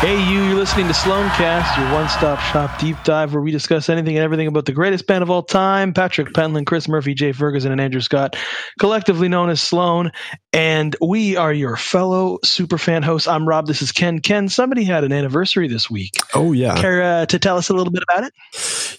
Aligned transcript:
Hey, 0.00 0.18
you, 0.32 0.42
you're 0.44 0.54
listening 0.54 0.86
to 0.86 0.94
Sloancast, 0.94 1.76
your 1.76 1.92
one 1.92 2.08
stop 2.08 2.40
shop 2.40 2.78
deep 2.80 2.96
dive 3.04 3.34
where 3.34 3.42
we 3.42 3.50
discuss 3.50 3.90
anything 3.90 4.16
and 4.16 4.24
everything 4.24 4.46
about 4.46 4.64
the 4.64 4.72
greatest 4.72 5.06
band 5.06 5.22
of 5.22 5.28
all 5.28 5.42
time 5.42 5.92
Patrick 5.92 6.32
Pentland, 6.32 6.66
Chris 6.66 6.88
Murphy, 6.88 7.12
Jay 7.12 7.32
Ferguson, 7.32 7.70
and 7.70 7.82
Andrew 7.82 8.00
Scott, 8.00 8.34
collectively 8.78 9.28
known 9.28 9.50
as 9.50 9.60
Sloan. 9.60 10.10
And 10.54 10.96
we 11.02 11.36
are 11.36 11.52
your 11.52 11.76
fellow 11.76 12.38
superfan 12.46 13.04
hosts. 13.04 13.28
I'm 13.28 13.46
Rob. 13.46 13.66
This 13.66 13.82
is 13.82 13.92
Ken. 13.92 14.20
Ken, 14.20 14.48
somebody 14.48 14.84
had 14.84 15.04
an 15.04 15.12
anniversary 15.12 15.68
this 15.68 15.90
week. 15.90 16.14
Oh, 16.34 16.52
yeah. 16.52 16.80
Care 16.80 17.02
uh, 17.02 17.26
to 17.26 17.38
tell 17.38 17.58
us 17.58 17.68
a 17.68 17.74
little 17.74 17.92
bit 17.92 18.02
about 18.02 18.24
it? 18.24 18.32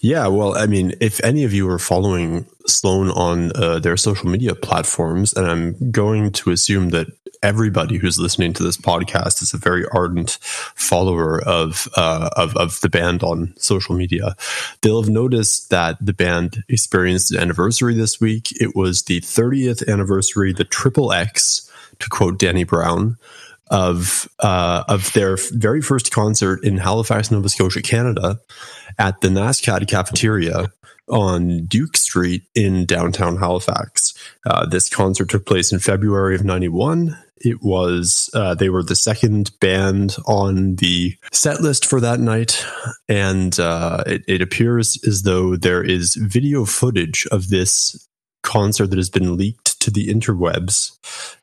Yeah, 0.02 0.26
well, 0.26 0.58
I 0.58 0.66
mean, 0.66 0.94
if 1.00 1.22
any 1.22 1.44
of 1.44 1.54
you 1.54 1.70
are 1.70 1.78
following 1.78 2.44
Sloan 2.66 3.10
on 3.10 3.52
uh, 3.54 3.78
their 3.78 3.96
social 3.96 4.28
media 4.28 4.56
platforms, 4.56 5.32
and 5.32 5.46
I'm 5.46 5.92
going 5.92 6.32
to 6.32 6.50
assume 6.50 6.88
that 6.88 7.06
everybody 7.40 7.98
who's 7.98 8.18
listening 8.18 8.52
to 8.54 8.64
this 8.64 8.76
podcast 8.76 9.42
is 9.42 9.54
a 9.54 9.58
very 9.58 9.84
ardent 9.92 10.38
follower 10.42 11.40
of, 11.44 11.88
uh, 11.96 12.30
of 12.36 12.56
of 12.56 12.80
the 12.80 12.88
band 12.88 13.22
on 13.22 13.54
social 13.58 13.94
media. 13.94 14.34
They'll 14.80 15.00
have 15.00 15.10
noticed 15.10 15.70
that 15.70 16.04
the 16.04 16.12
band 16.12 16.64
experienced 16.68 17.30
an 17.30 17.38
anniversary 17.38 17.94
this 17.94 18.20
week. 18.20 18.60
It 18.60 18.74
was 18.74 19.04
the 19.04 19.20
30th 19.20 19.88
anniversary, 19.88 20.52
the 20.52 20.64
Triple 20.64 21.12
X, 21.12 21.70
to 22.00 22.08
quote 22.08 22.40
Danny 22.40 22.64
Brown, 22.64 23.18
of 23.70 24.28
uh, 24.40 24.82
of 24.88 25.12
their 25.12 25.36
very 25.52 25.80
first 25.80 26.10
concert 26.10 26.64
in 26.64 26.78
Halifax, 26.78 27.30
Nova 27.30 27.48
Scotia, 27.48 27.82
Canada, 27.82 28.40
at 28.98 29.20
the 29.20 29.28
NASCAD 29.28 29.88
cafeteria 29.88 30.72
on 31.08 31.66
Duke 31.66 31.96
Street 31.96 32.44
in 32.54 32.86
downtown 32.86 33.36
Halifax. 33.36 34.14
Uh, 34.46 34.66
this 34.66 34.88
concert 34.88 35.28
took 35.28 35.46
place 35.46 35.72
in 35.72 35.78
February 35.78 36.34
of 36.34 36.44
91. 36.44 37.16
It 37.44 37.60
was, 37.60 38.30
uh, 38.34 38.54
they 38.54 38.68
were 38.68 38.84
the 38.84 38.96
second 38.96 39.50
band 39.60 40.16
on 40.26 40.76
the 40.76 41.16
set 41.32 41.60
list 41.60 41.84
for 41.84 42.00
that 42.00 42.20
night. 42.20 42.64
And 43.08 43.58
uh, 43.58 44.04
it, 44.06 44.22
it 44.28 44.42
appears 44.42 44.98
as 45.06 45.22
though 45.22 45.56
there 45.56 45.82
is 45.82 46.14
video 46.14 46.64
footage 46.64 47.26
of 47.32 47.48
this 47.48 48.08
concert 48.42 48.88
that 48.88 48.98
has 48.98 49.10
been 49.10 49.36
leaked 49.36 49.61
to 49.82 49.90
the 49.90 50.08
interwebs. 50.08 50.96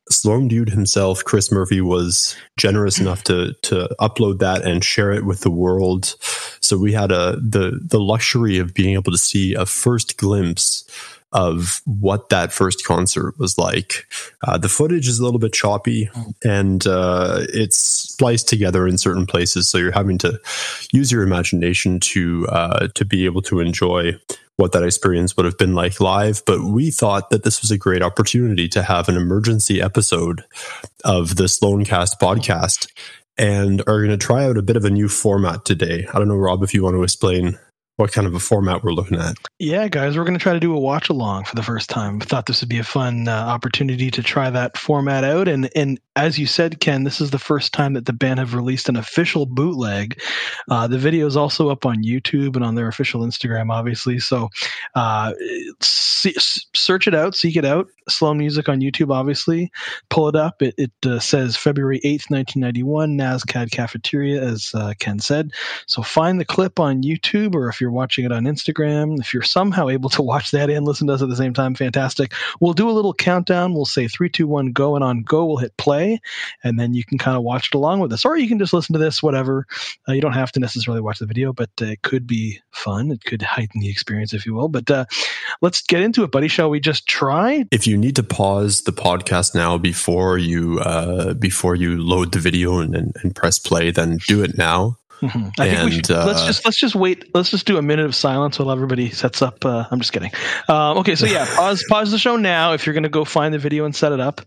Sloan 0.09 0.47
Dude 0.47 0.69
himself, 0.69 1.23
Chris 1.23 1.51
Murphy, 1.51 1.81
was 1.81 2.35
generous 2.57 2.99
enough 3.01 3.23
to 3.25 3.53
to 3.63 3.89
upload 3.99 4.39
that 4.39 4.65
and 4.65 4.83
share 4.83 5.11
it 5.11 5.25
with 5.25 5.41
the 5.41 5.51
world. 5.51 6.15
So 6.61 6.77
we 6.77 6.93
had 6.93 7.11
a 7.11 7.37
the 7.37 7.79
the 7.81 7.99
luxury 7.99 8.57
of 8.57 8.73
being 8.73 8.93
able 8.93 9.11
to 9.11 9.17
see 9.17 9.53
a 9.53 9.65
first 9.65 10.17
glimpse 10.17 10.85
of 11.31 11.81
what 11.85 12.29
that 12.29 12.51
first 12.51 12.83
concert 12.85 13.37
was 13.37 13.57
like. 13.57 14.07
Uh, 14.47 14.57
the 14.57 14.69
footage 14.69 15.07
is 15.07 15.19
a 15.19 15.23
little 15.23 15.39
bit 15.39 15.53
choppy 15.53 16.09
and 16.43 16.87
uh, 16.87 17.41
it's 17.49 17.77
spliced 17.77 18.49
together 18.49 18.87
in 18.87 18.97
certain 18.97 19.27
places, 19.27 19.69
so 19.69 19.77
you're 19.77 19.91
having 19.91 20.17
to 20.17 20.39
use 20.91 21.11
your 21.11 21.21
imagination 21.21 21.99
to 21.99 22.47
uh, 22.49 22.87
to 22.95 23.05
be 23.05 23.25
able 23.25 23.41
to 23.43 23.59
enjoy 23.59 24.19
what 24.59 24.73
that 24.73 24.83
experience 24.83 25.37
would 25.37 25.45
have 25.45 25.57
been 25.57 25.73
like 25.73 26.01
live. 26.01 26.43
But 26.45 26.61
we 26.61 26.91
thought 26.91 27.29
that 27.29 27.43
this 27.43 27.61
was 27.61 27.71
a 27.71 27.77
great 27.77 28.01
opportunity 28.01 28.67
to 28.69 28.83
have 28.83 29.07
an 29.07 29.15
emergency 29.15 29.81
episode 29.81 30.43
of 31.05 31.37
the 31.37 31.45
Sloancast 31.45 32.19
podcast 32.21 32.91
and 33.37 33.81
are 33.87 33.99
going 33.99 34.09
to 34.09 34.17
try 34.17 34.43
out 34.43 34.57
a 34.57 34.61
bit 34.61 34.75
of 34.75 34.83
a 34.83 34.89
new 34.89 35.07
format 35.07 35.63
today. 35.63 36.05
I 36.13 36.19
don't 36.19 36.27
know, 36.27 36.35
Rob, 36.35 36.61
if 36.61 36.73
you 36.73 36.83
want 36.83 36.97
to 36.97 37.03
explain 37.03 37.57
what 37.99 38.13
kind 38.13 38.25
of 38.25 38.33
a 38.33 38.39
format 38.39 38.81
we're 38.81 38.93
looking 38.93 39.19
at. 39.19 39.35
Yeah, 39.59 39.89
guys, 39.89 40.17
we're 40.17 40.23
going 40.23 40.37
to 40.37 40.41
try 40.41 40.53
to 40.53 40.59
do 40.61 40.73
a 40.73 40.79
watch 40.79 41.09
along 41.09 41.43
for 41.43 41.55
the 41.57 41.63
first 41.63 41.89
time. 41.89 42.21
Thought 42.21 42.45
this 42.45 42.61
would 42.61 42.69
be 42.69 42.79
a 42.79 42.83
fun 42.83 43.27
uh, 43.27 43.31
opportunity 43.31 44.09
to 44.11 44.23
try 44.23 44.49
that 44.49 44.77
format 44.77 45.25
out. 45.25 45.49
And 45.49 45.69
and 45.75 45.99
as 46.15 46.39
you 46.39 46.47
said, 46.47 46.79
Ken, 46.79 47.03
this 47.03 47.19
is 47.19 47.31
the 47.31 47.39
first 47.39 47.73
time 47.73 47.93
that 47.93 48.05
the 48.05 48.13
band 48.13 48.39
have 48.39 48.53
released 48.53 48.87
an 48.87 48.95
official 48.95 49.45
bootleg. 49.45 50.21
Uh, 50.69 50.87
the 50.87 50.97
video 50.97 51.27
is 51.27 51.35
also 51.35 51.69
up 51.69 51.85
on 51.85 52.03
YouTube 52.03 52.55
and 52.55 52.63
on 52.63 52.75
their 52.75 52.87
official 52.87 53.21
Instagram, 53.21 53.69
obviously. 53.69 54.19
So 54.19 54.47
uh, 54.95 55.33
see, 55.81 56.35
search 56.73 57.07
it 57.07 57.15
out, 57.15 57.35
seek 57.35 57.57
it 57.57 57.65
out. 57.65 57.87
Sloan 58.09 58.37
Music 58.37 58.67
on 58.69 58.81
YouTube, 58.81 59.13
obviously. 59.13 59.71
Pull 60.09 60.29
it 60.29 60.35
up. 60.35 60.61
It, 60.61 60.75
it 60.77 60.91
uh, 61.05 61.19
says 61.19 61.55
February 61.55 61.99
8th, 61.99 62.29
1991, 62.29 63.17
NASCAD 63.17 63.71
Cafeteria, 63.71 64.41
as 64.41 64.71
uh, 64.73 64.93
Ken 64.99 65.19
said. 65.19 65.51
So 65.87 66.01
find 66.01 66.39
the 66.39 66.45
clip 66.45 66.79
on 66.79 67.03
YouTube, 67.03 67.55
or 67.55 67.69
if 67.69 67.79
you're 67.79 67.88
watching 67.91 68.25
it 68.25 68.31
on 68.31 68.43
Instagram, 68.43 69.19
if 69.19 69.33
you're 69.33 69.43
somehow 69.43 69.89
able 69.89 70.09
to 70.11 70.21
watch 70.21 70.51
that 70.51 70.69
and 70.69 70.85
listen 70.85 71.07
to 71.07 71.13
us 71.13 71.21
at 71.21 71.29
the 71.29 71.35
same 71.35 71.53
time, 71.53 71.75
fantastic. 71.75 72.33
We'll 72.59 72.73
do 72.73 72.89
a 72.89 72.91
little 72.91 73.13
countdown. 73.13 73.73
We'll 73.73 73.85
say 73.85 74.07
three, 74.07 74.29
two, 74.29 74.47
one, 74.47 74.71
go, 74.71 74.95
and 74.95 75.03
on 75.03 75.23
go, 75.23 75.45
we'll 75.45 75.57
hit 75.57 75.75
play, 75.77 76.19
and 76.63 76.79
then 76.79 76.93
you 76.93 77.03
can 77.03 77.17
kind 77.17 77.37
of 77.37 77.43
watch 77.43 77.67
it 77.67 77.75
along 77.75 77.99
with 77.99 78.13
us, 78.13 78.25
or 78.25 78.37
you 78.37 78.47
can 78.47 78.59
just 78.59 78.73
listen 78.73 78.93
to 78.93 78.99
this, 78.99 79.23
whatever. 79.23 79.65
Uh, 80.07 80.13
you 80.13 80.21
don't 80.21 80.33
have 80.33 80.51
to 80.51 80.59
necessarily 80.59 81.01
watch 81.01 81.19
the 81.19 81.25
video, 81.25 81.53
but 81.53 81.69
uh, 81.81 81.85
it 81.85 82.01
could 82.01 82.27
be 82.27 82.59
fun. 82.71 83.11
It 83.11 83.23
could 83.23 83.41
heighten 83.41 83.81
the 83.81 83.89
experience, 83.89 84.33
if 84.33 84.45
you 84.45 84.53
will. 84.53 84.69
But 84.69 84.89
uh, 84.91 85.05
let's 85.61 85.81
get 85.81 86.01
into 86.01 86.23
it, 86.23 86.31
buddy. 86.31 86.47
Shall 86.47 86.69
we 86.69 86.79
just 86.79 87.07
try? 87.07 87.65
If 87.71 87.87
you 87.87 87.97
need 87.97 88.15
to 88.17 88.23
pause 88.23 88.83
the 88.83 88.91
podcast 88.91 89.55
now 89.55 89.77
before 89.77 90.37
you 90.37 90.79
uh, 90.79 91.33
before 91.33 91.75
you 91.75 92.01
load 92.01 92.31
the 92.31 92.39
video 92.39 92.79
and, 92.79 92.95
and 92.95 93.35
press 93.35 93.57
play, 93.57 93.91
then 93.91 94.19
do 94.27 94.43
it 94.43 94.57
now. 94.57 94.98
Mm-hmm. 95.21 95.49
I 95.59 95.67
and, 95.67 95.77
think 95.77 95.89
we 95.89 95.91
should, 95.91 96.11
uh, 96.11 96.25
let's 96.25 96.45
just 96.45 96.65
let's 96.65 96.77
just 96.77 96.95
wait. 96.95 97.33
Let's 97.33 97.49
just 97.49 97.65
do 97.65 97.77
a 97.77 97.81
minute 97.81 98.05
of 98.05 98.15
silence 98.15 98.57
while 98.59 98.71
everybody 98.71 99.09
sets 99.09 99.41
up. 99.41 99.65
Uh, 99.65 99.85
I'm 99.91 99.99
just 99.99 100.13
kidding. 100.13 100.31
Um, 100.67 100.99
okay, 100.99 101.15
so 101.15 101.25
yeah, 101.25 101.45
pause 101.55 101.83
pause 101.89 102.11
the 102.11 102.17
show 102.17 102.37
now 102.37 102.73
if 102.73 102.85
you're 102.85 102.93
going 102.93 103.03
to 103.03 103.09
go 103.09 103.25
find 103.25 103.53
the 103.53 103.59
video 103.59 103.85
and 103.85 103.95
set 103.95 104.11
it 104.11 104.19
up. 104.19 104.41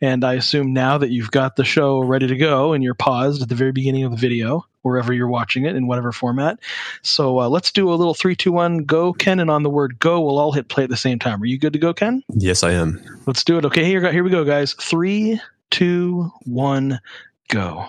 And 0.00 0.24
I 0.24 0.34
assume 0.34 0.72
now 0.72 0.98
that 0.98 1.10
you've 1.10 1.30
got 1.30 1.56
the 1.56 1.64
show 1.64 2.00
ready 2.00 2.26
to 2.26 2.36
go 2.36 2.72
and 2.72 2.84
you're 2.84 2.94
paused 2.94 3.42
at 3.42 3.48
the 3.48 3.54
very 3.54 3.72
beginning 3.72 4.04
of 4.04 4.10
the 4.10 4.18
video, 4.18 4.66
wherever 4.82 5.12
you're 5.12 5.28
watching 5.28 5.64
it 5.64 5.76
in 5.76 5.86
whatever 5.86 6.12
format. 6.12 6.58
So 7.02 7.40
uh, 7.40 7.48
let's 7.48 7.72
do 7.72 7.92
a 7.92 7.94
little 7.94 8.14
three, 8.14 8.36
two, 8.36 8.52
one, 8.52 8.78
go, 8.84 9.12
Ken. 9.12 9.40
And 9.40 9.50
on 9.50 9.62
the 9.62 9.70
word 9.70 9.98
go, 9.98 10.20
we'll 10.20 10.38
all 10.38 10.52
hit 10.52 10.68
play 10.68 10.84
at 10.84 10.90
the 10.90 10.96
same 10.96 11.18
time. 11.18 11.42
Are 11.42 11.46
you 11.46 11.58
good 11.58 11.72
to 11.72 11.78
go, 11.78 11.94
Ken? 11.94 12.22
Yes, 12.34 12.62
I 12.62 12.72
am. 12.72 13.02
Let's 13.26 13.44
do 13.44 13.58
it. 13.58 13.64
Okay, 13.64 13.84
here 13.84 14.10
here 14.12 14.24
we 14.24 14.30
go, 14.30 14.44
guys. 14.44 14.74
Three, 14.74 15.40
two, 15.70 16.30
one, 16.44 17.00
go. 17.48 17.86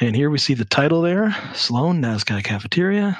And 0.00 0.16
here 0.16 0.30
we 0.30 0.38
see 0.38 0.54
the 0.54 0.64
title 0.64 1.02
there, 1.02 1.36
Sloan 1.54 2.00
NASCAD 2.00 2.42
Cafeteria. 2.42 3.18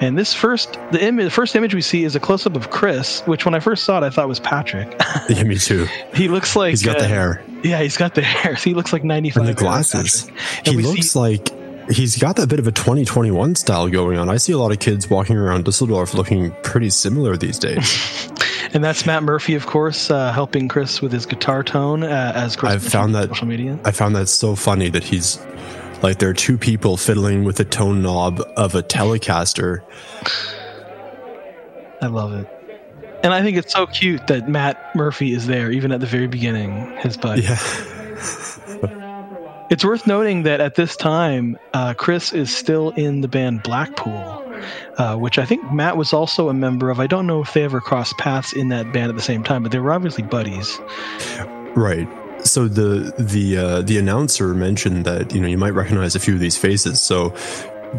And 0.00 0.16
this 0.16 0.32
first, 0.32 0.78
the 0.92 1.04
image, 1.04 1.24
the 1.24 1.30
first 1.30 1.56
image 1.56 1.74
we 1.74 1.82
see 1.82 2.04
is 2.04 2.16
a 2.16 2.20
close 2.20 2.46
up 2.46 2.56
of 2.56 2.70
Chris, 2.70 3.20
which 3.26 3.44
when 3.44 3.54
I 3.54 3.60
first 3.60 3.84
saw 3.84 3.98
it, 3.98 4.04
I 4.04 4.10
thought 4.10 4.28
was 4.28 4.40
Patrick. 4.40 4.96
yeah, 5.28 5.42
me 5.42 5.58
too. 5.58 5.86
he 6.14 6.28
looks 6.28 6.56
like 6.56 6.70
he's 6.70 6.84
got 6.84 6.96
uh, 6.96 7.00
the 7.00 7.08
hair. 7.08 7.44
Yeah, 7.62 7.82
he's 7.82 7.96
got 7.96 8.14
the 8.14 8.22
hair. 8.22 8.56
So 8.56 8.70
he 8.70 8.74
looks 8.74 8.92
like 8.92 9.04
ninety 9.04 9.30
five. 9.30 9.42
And 9.42 9.48
the 9.48 9.54
glasses. 9.54 10.30
He 10.64 10.76
looks 10.76 11.10
see, 11.10 11.18
like 11.18 11.50
he's 11.90 12.16
got 12.16 12.36
that 12.36 12.48
bit 12.48 12.60
of 12.60 12.66
a 12.66 12.72
2021 12.72 13.56
style 13.56 13.88
going 13.88 14.18
on. 14.18 14.28
I 14.28 14.36
see 14.36 14.52
a 14.52 14.58
lot 14.58 14.72
of 14.72 14.78
kids 14.78 15.10
walking 15.10 15.36
around 15.36 15.64
Dusseldorf 15.64 16.14
looking 16.14 16.52
pretty 16.62 16.90
similar 16.90 17.36
these 17.36 17.58
days. 17.58 18.30
and 18.74 18.84
that's 18.84 19.06
Matt 19.06 19.22
Murphy, 19.22 19.54
of 19.54 19.66
course, 19.66 20.10
uh, 20.10 20.32
helping 20.32 20.68
Chris 20.68 21.00
with 21.00 21.12
his 21.12 21.26
guitar 21.26 21.62
tone 21.62 22.02
uh, 22.02 22.32
as 22.34 22.56
Chris. 22.56 22.72
I've 22.72 22.82
found 22.82 23.14
that 23.14 23.28
social 23.28 23.46
media. 23.46 23.78
I 23.84 23.90
found 23.90 24.16
that 24.16 24.28
so 24.28 24.54
funny 24.54 24.88
that 24.90 25.04
he's 25.04 25.38
like 26.02 26.18
there 26.18 26.28
are 26.28 26.34
two 26.34 26.58
people 26.58 26.96
fiddling 26.96 27.44
with 27.44 27.56
the 27.56 27.64
tone 27.64 28.02
knob 28.02 28.40
of 28.56 28.74
a 28.74 28.82
Telecaster. 28.82 29.82
I 32.00 32.06
love 32.06 32.32
it. 32.34 32.46
And 33.24 33.34
I 33.34 33.42
think 33.42 33.56
it's 33.56 33.72
so 33.72 33.86
cute 33.86 34.28
that 34.28 34.48
Matt 34.48 34.94
Murphy 34.94 35.32
is 35.32 35.46
there, 35.48 35.72
even 35.72 35.90
at 35.90 35.98
the 36.00 36.06
very 36.06 36.28
beginning, 36.28 36.96
his 36.98 37.16
buddy. 37.16 37.42
Yeah. 37.42 37.58
it's 39.70 39.84
worth 39.84 40.06
noting 40.06 40.44
that 40.44 40.60
at 40.60 40.76
this 40.76 40.96
time, 40.96 41.58
uh, 41.74 41.94
Chris 41.94 42.32
is 42.32 42.54
still 42.54 42.90
in 42.90 43.20
the 43.20 43.28
band 43.28 43.64
Blackpool, 43.64 44.44
uh, 44.98 45.16
which 45.16 45.38
I 45.38 45.44
think 45.44 45.72
Matt 45.72 45.96
was 45.96 46.12
also 46.12 46.48
a 46.48 46.54
member 46.54 46.90
of. 46.90 47.00
I 47.00 47.06
don't 47.06 47.26
know 47.26 47.40
if 47.40 47.54
they 47.54 47.64
ever 47.64 47.80
crossed 47.80 48.18
paths 48.18 48.52
in 48.52 48.68
that 48.68 48.92
band 48.92 49.10
at 49.10 49.16
the 49.16 49.22
same 49.22 49.42
time, 49.42 49.62
but 49.62 49.72
they 49.72 49.78
were 49.78 49.92
obviously 49.92 50.24
buddies. 50.24 50.78
Right 51.74 52.08
so 52.44 52.68
the 52.68 53.12
the 53.18 53.56
uh, 53.56 53.82
the 53.82 53.98
announcer 53.98 54.54
mentioned 54.54 55.04
that 55.04 55.34
you 55.34 55.40
know 55.40 55.48
you 55.48 55.58
might 55.58 55.74
recognize 55.74 56.14
a 56.14 56.20
few 56.20 56.34
of 56.34 56.40
these 56.40 56.56
faces. 56.56 57.00
So 57.00 57.34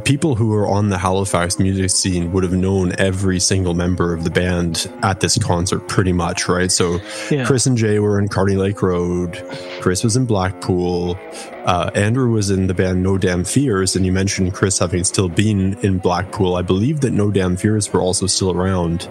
people 0.03 0.35
who 0.35 0.53
are 0.53 0.67
on 0.67 0.89
the 0.89 0.97
Halifax 0.97 1.59
music 1.59 1.89
scene 1.89 2.31
would 2.31 2.43
have 2.43 2.53
known 2.53 2.93
every 2.97 3.39
single 3.39 3.73
member 3.73 4.13
of 4.13 4.23
the 4.23 4.29
band 4.29 4.91
at 5.01 5.19
this 5.19 5.37
concert, 5.37 5.87
pretty 5.87 6.13
much, 6.13 6.47
right? 6.47 6.71
So 6.71 6.99
yeah. 7.31 7.45
Chris 7.45 7.65
and 7.65 7.77
Jay 7.77 7.99
were 7.99 8.19
in 8.19 8.27
Kearney 8.27 8.55
Lake 8.55 8.81
Road. 8.81 9.43
Chris 9.81 10.03
was 10.03 10.15
in 10.15 10.25
Blackpool. 10.25 11.17
Uh, 11.65 11.91
Andrew 11.95 12.31
was 12.31 12.49
in 12.49 12.67
the 12.67 12.73
band 12.73 13.03
No 13.03 13.17
Damn 13.17 13.43
Fears, 13.43 13.95
and 13.95 14.05
you 14.05 14.11
mentioned 14.11 14.53
Chris 14.53 14.79
having 14.79 15.03
still 15.03 15.29
been 15.29 15.77
in 15.79 15.99
Blackpool. 15.99 16.55
I 16.55 16.61
believe 16.61 17.01
that 17.01 17.11
No 17.11 17.31
Damn 17.31 17.57
Fears 17.57 17.91
were 17.91 18.01
also 18.01 18.27
still 18.27 18.51
around 18.51 19.07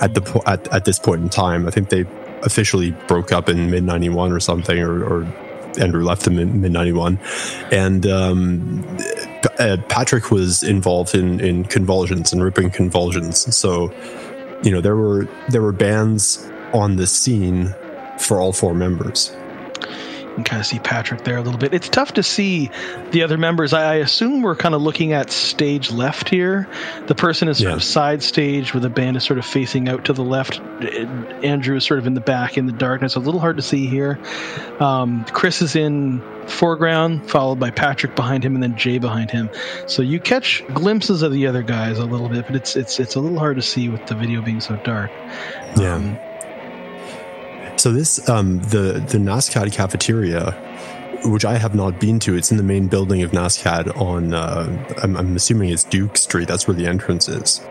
at 0.00 0.14
the 0.14 0.20
po- 0.20 0.42
at, 0.46 0.66
at 0.72 0.84
this 0.84 0.98
point 0.98 1.22
in 1.22 1.28
time. 1.28 1.66
I 1.66 1.70
think 1.70 1.88
they 1.88 2.04
officially 2.42 2.90
broke 3.08 3.32
up 3.32 3.48
in 3.48 3.70
mid 3.70 3.84
91 3.84 4.32
or 4.32 4.40
something, 4.40 4.78
or, 4.78 5.04
or 5.04 5.22
Andrew 5.78 6.04
left 6.04 6.22
them 6.22 6.38
in 6.38 6.60
mid 6.60 6.72
91. 6.72 7.18
And 7.70 8.06
um, 8.06 8.82
uh, 9.58 9.76
Patrick 9.88 10.30
was 10.30 10.62
involved 10.62 11.14
in, 11.14 11.40
in 11.40 11.64
convulsions 11.64 12.32
and 12.32 12.42
ripping 12.42 12.70
convulsions. 12.70 13.54
So, 13.54 13.92
you 14.62 14.70
know, 14.70 14.80
there 14.80 14.96
were 14.96 15.28
there 15.48 15.62
were 15.62 15.72
bands 15.72 16.50
on 16.72 16.96
the 16.96 17.06
scene 17.06 17.74
for 18.18 18.40
all 18.40 18.52
four 18.52 18.74
members. 18.74 19.34
And 20.36 20.44
kind 20.44 20.60
of 20.60 20.66
see 20.66 20.78
Patrick 20.78 21.24
there 21.24 21.36
a 21.38 21.42
little 21.42 21.58
bit. 21.58 21.72
It's 21.74 21.88
tough 21.88 22.14
to 22.14 22.22
see 22.22 22.70
the 23.10 23.22
other 23.22 23.38
members. 23.38 23.72
I, 23.72 23.92
I 23.92 23.94
assume 23.96 24.42
we're 24.42 24.56
kind 24.56 24.74
of 24.74 24.82
looking 24.82 25.12
at 25.12 25.30
stage 25.30 25.90
left 25.90 26.28
here. 26.28 26.68
The 27.06 27.14
person 27.14 27.48
is 27.48 27.58
sort 27.58 27.70
Yeah. 27.70 27.76
of 27.76 27.82
side 27.82 28.22
stage 28.22 28.74
where 28.74 28.80
the 28.80 28.90
band 28.90 29.16
is 29.16 29.24
sort 29.24 29.38
of 29.38 29.46
facing 29.46 29.88
out 29.88 30.04
to 30.06 30.12
the 30.12 30.22
left. 30.24 30.60
Andrew 30.60 31.76
is 31.76 31.84
sort 31.84 31.98
of 31.98 32.06
in 32.06 32.14
the 32.14 32.20
back 32.20 32.58
in 32.58 32.66
the 32.66 32.72
darkness. 32.72 33.16
A 33.16 33.20
little 33.20 33.40
hard 33.40 33.56
to 33.56 33.62
see 33.62 33.86
here. 33.86 34.18
Um, 34.80 35.24
Chris 35.24 35.62
is 35.62 35.74
in 35.76 36.22
foreground, 36.46 37.28
followed 37.28 37.58
by 37.58 37.70
Patrick 37.70 38.14
behind 38.14 38.44
him, 38.44 38.54
and 38.54 38.62
then 38.62 38.76
Jay 38.76 38.98
behind 38.98 39.30
him. 39.30 39.50
So 39.86 40.02
you 40.02 40.20
catch 40.20 40.62
glimpses 40.72 41.22
of 41.22 41.32
the 41.32 41.46
other 41.46 41.62
guys 41.62 41.98
a 41.98 42.04
little 42.04 42.28
bit, 42.28 42.46
but 42.46 42.54
it's 42.56 42.76
it's 42.76 43.00
it's 43.00 43.14
a 43.16 43.20
little 43.20 43.38
hard 43.38 43.56
to 43.56 43.62
see 43.62 43.88
with 43.88 44.06
the 44.06 44.14
video 44.14 44.42
being 44.42 44.60
so 44.60 44.76
dark. 44.76 45.10
Yeah. 45.76 45.94
Um, 45.94 46.18
So 47.86 47.92
this 47.92 48.28
um 48.28 48.58
the 48.62 49.00
the 49.08 49.18
NASCAD 49.18 49.72
cafeteria, 49.72 50.50
which 51.26 51.44
I 51.44 51.56
have 51.56 51.76
not 51.76 52.00
been 52.00 52.18
to, 52.18 52.34
it's 52.34 52.50
in 52.50 52.56
the 52.56 52.64
main 52.64 52.88
building 52.88 53.22
of 53.22 53.30
NASCAD 53.30 53.96
on 53.96 54.34
uh, 54.34 54.96
I'm, 55.04 55.16
I'm 55.16 55.36
assuming 55.36 55.68
it's 55.68 55.84
Duke 55.84 56.16
Street. 56.16 56.48
That's 56.48 56.66
where 56.66 56.74
the 56.74 56.84
entrance 56.84 57.28
is. 57.28 57.64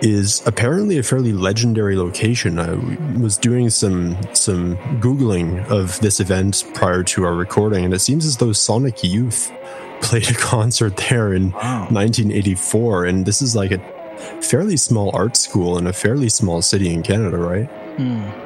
Is 0.00 0.42
apparently 0.46 0.96
a 0.96 1.02
fairly 1.02 1.34
legendary 1.34 1.94
location. 1.94 2.58
I 2.58 2.72
was 3.20 3.36
doing 3.36 3.68
some 3.68 4.16
some 4.32 4.78
googling 4.98 5.68
of 5.68 6.00
this 6.00 6.20
event 6.20 6.64
prior 6.72 7.02
to 7.02 7.24
our 7.24 7.34
recording, 7.34 7.84
and 7.84 7.92
it 7.92 8.00
seems 8.00 8.24
as 8.24 8.38
though 8.38 8.52
Sonic 8.52 9.04
Youth 9.04 9.52
played 10.00 10.30
a 10.30 10.34
concert 10.52 10.96
there 10.96 11.34
in 11.34 11.50
wow. 11.50 11.86
1984, 11.90 13.04
and 13.04 13.26
this 13.26 13.42
is 13.42 13.54
like 13.54 13.72
a 13.72 14.40
fairly 14.40 14.78
small 14.78 15.14
art 15.14 15.36
school 15.36 15.76
in 15.76 15.86
a 15.86 15.92
fairly 15.92 16.30
small 16.30 16.62
city 16.62 16.90
in 16.90 17.02
Canada, 17.02 17.36
right? 17.36 17.66
Hmm. 17.98 18.43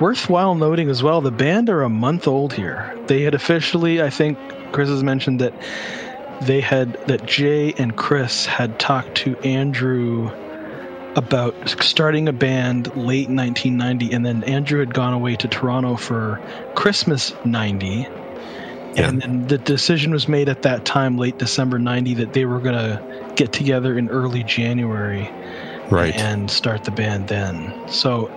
Worthwhile 0.00 0.54
noting 0.54 0.90
as 0.90 1.02
well, 1.02 1.20
the 1.20 1.30
band 1.30 1.70
are 1.70 1.82
a 1.82 1.88
month 1.88 2.28
old 2.28 2.52
here. 2.52 2.94
They 3.06 3.22
had 3.22 3.34
officially, 3.34 4.02
I 4.02 4.10
think, 4.10 4.38
Chris 4.72 4.88
has 4.88 5.02
mentioned 5.02 5.40
that 5.40 5.54
they 6.42 6.60
had 6.60 6.92
that 7.06 7.24
Jay 7.24 7.72
and 7.72 7.96
Chris 7.96 8.44
had 8.44 8.78
talked 8.78 9.16
to 9.18 9.36
Andrew 9.38 10.30
about 11.16 11.54
starting 11.80 12.28
a 12.28 12.32
band 12.32 12.88
late 12.88 13.30
1990, 13.30 14.12
and 14.12 14.26
then 14.26 14.44
Andrew 14.44 14.80
had 14.80 14.92
gone 14.92 15.14
away 15.14 15.36
to 15.36 15.48
Toronto 15.48 15.96
for 15.96 16.40
Christmas 16.74 17.32
90. 17.46 18.06
And 18.96 19.20
then 19.20 19.46
the 19.46 19.58
decision 19.58 20.12
was 20.12 20.26
made 20.26 20.48
at 20.48 20.62
that 20.62 20.84
time, 20.84 21.16
late 21.18 21.38
December 21.38 21.78
90, 21.78 22.14
that 22.14 22.32
they 22.32 22.44
were 22.44 22.60
going 22.60 22.76
to 22.76 23.32
get 23.34 23.52
together 23.52 23.96
in 23.96 24.08
early 24.08 24.42
January 24.42 25.30
Right. 25.90 26.14
and 26.14 26.50
start 26.50 26.84
the 26.84 26.90
band 26.90 27.28
then. 27.28 27.88
So 27.88 28.30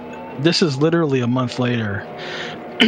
this 0.44 0.62
is 0.62 0.78
literally 0.78 1.22
a 1.22 1.28
month 1.28 1.60
later. 1.60 2.08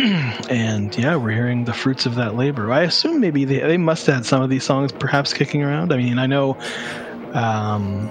and 0.49 0.97
yeah, 0.97 1.15
we're 1.17 1.31
hearing 1.31 1.65
the 1.65 1.73
fruits 1.73 2.05
of 2.05 2.15
that 2.15 2.35
labor. 2.35 2.71
I 2.71 2.83
assume 2.83 3.19
maybe 3.19 3.43
they, 3.43 3.59
they 3.59 3.77
must 3.77 4.05
have 4.05 4.15
had 4.15 4.25
some 4.25 4.41
of 4.41 4.49
these 4.49 4.63
songs 4.63 4.91
perhaps 4.91 5.33
kicking 5.33 5.63
around. 5.63 5.91
I 5.91 5.97
mean, 5.97 6.17
I 6.17 6.27
know, 6.27 6.57
um, 7.33 8.09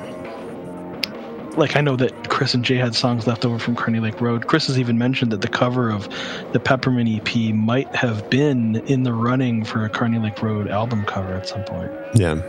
like 1.56 1.76
I 1.76 1.80
know 1.80 1.96
that 1.96 2.28
Chris 2.28 2.52
and 2.52 2.62
Jay 2.64 2.76
had 2.76 2.94
songs 2.94 3.26
left 3.26 3.46
over 3.46 3.58
from 3.58 3.76
Kearney 3.76 4.00
Lake 4.00 4.20
Road. 4.20 4.46
Chris 4.46 4.66
has 4.66 4.78
even 4.78 4.98
mentioned 4.98 5.32
that 5.32 5.40
the 5.40 5.48
cover 5.48 5.90
of 5.90 6.08
the 6.52 6.60
Peppermint 6.60 7.08
EP 7.08 7.54
might 7.54 7.94
have 7.94 8.28
been 8.28 8.76
in 8.86 9.04
the 9.04 9.14
running 9.14 9.64
for 9.64 9.84
a 9.84 9.88
Kearney 9.88 10.18
Lake 10.18 10.42
Road 10.42 10.68
album 10.68 11.04
cover 11.06 11.32
at 11.32 11.48
some 11.48 11.64
point. 11.64 11.90
Yeah. 12.14 12.42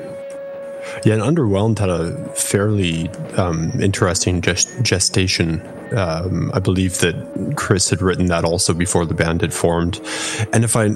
Yeah, 1.05 1.13
and 1.15 1.21
Underwhelmed 1.23 1.79
had 1.79 1.89
a 1.89 2.11
fairly 2.35 3.09
um, 3.37 3.71
interesting 3.81 4.41
gest- 4.41 4.81
gestation. 4.83 5.61
Um, 5.95 6.51
I 6.53 6.59
believe 6.59 6.99
that 6.99 7.53
Chris 7.57 7.89
had 7.89 8.01
written 8.01 8.27
that 8.27 8.45
also 8.45 8.73
before 8.73 9.05
the 9.05 9.13
band 9.13 9.41
had 9.41 9.53
formed. 9.53 9.99
And 10.53 10.63
if 10.63 10.75
I 10.75 10.89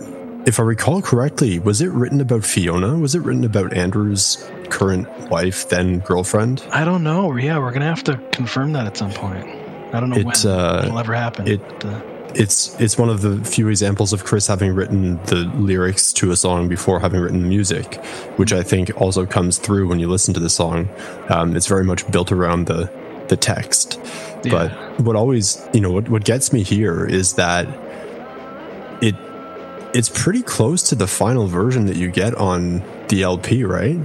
if 0.45 0.59
I 0.59 0.63
recall 0.63 1.01
correctly, 1.01 1.57
was 1.59 1.81
it 1.81 1.89
written 1.89 2.21
about 2.21 2.43
Fiona? 2.45 2.97
Was 2.97 3.15
it 3.15 3.19
written 3.23 3.43
about 3.43 3.73
Andrew's 3.75 4.37
current 4.69 5.07
wife, 5.29 5.69
then 5.69 5.99
girlfriend? 5.99 6.63
I 6.71 6.85
don't 6.85 7.03
know. 7.03 7.35
Yeah, 7.35 7.57
we're 7.59 7.71
gonna 7.71 7.85
have 7.85 8.03
to 8.05 8.17
confirm 8.31 8.73
that 8.73 8.85
at 8.85 8.95
some 8.95 9.11
point. 9.11 9.45
I 9.93 9.99
don't 9.99 10.09
know 10.11 10.17
It's, 10.17 10.43
when 10.45 10.53
uh, 10.53 10.83
it'll 10.85 10.99
ever 10.99 11.13
happen. 11.13 11.47
it- 11.47 11.61
but, 11.67 11.85
uh, 11.85 12.01
It's 12.35 12.79
it's 12.81 12.97
one 12.97 13.09
of 13.09 13.21
the 13.21 13.43
few 13.43 13.69
examples 13.69 14.11
of 14.11 14.25
Chris 14.25 14.47
having 14.47 14.75
written 14.75 15.17
the 15.25 15.49
lyrics 15.55 16.11
to 16.13 16.31
a 16.31 16.35
song 16.35 16.67
before 16.67 16.99
having 16.99 17.21
written 17.21 17.41
the 17.41 17.47
music, 17.47 17.95
which 18.35 18.51
I 18.51 18.61
think 18.61 18.99
also 19.01 19.25
comes 19.25 19.57
through 19.57 19.87
when 19.87 19.99
you 19.99 20.07
listen 20.09 20.33
to 20.33 20.39
the 20.39 20.49
song. 20.49 20.89
Um, 21.29 21.55
it's 21.55 21.67
very 21.67 21.83
much 21.85 22.09
built 22.11 22.31
around 22.31 22.67
the 22.67 22.91
the 23.29 23.37
text. 23.37 23.99
Yeah. 24.43 24.51
But 24.51 24.99
what 25.01 25.15
always, 25.15 25.65
you 25.73 25.81
know, 25.81 25.91
what, 25.91 26.09
what 26.09 26.23
gets 26.25 26.53
me 26.53 26.61
here 26.63 27.05
is 27.05 27.33
that 27.33 27.67
it 29.01 29.15
it's 29.95 30.09
pretty 30.09 30.41
close 30.43 30.83
to 30.89 30.95
the 30.95 31.07
final 31.07 31.47
version 31.47 31.85
that 31.87 31.95
you 31.95 32.11
get 32.11 32.35
on 32.35 32.83
the 33.07 33.23
LP, 33.23 33.63
right? 33.63 33.97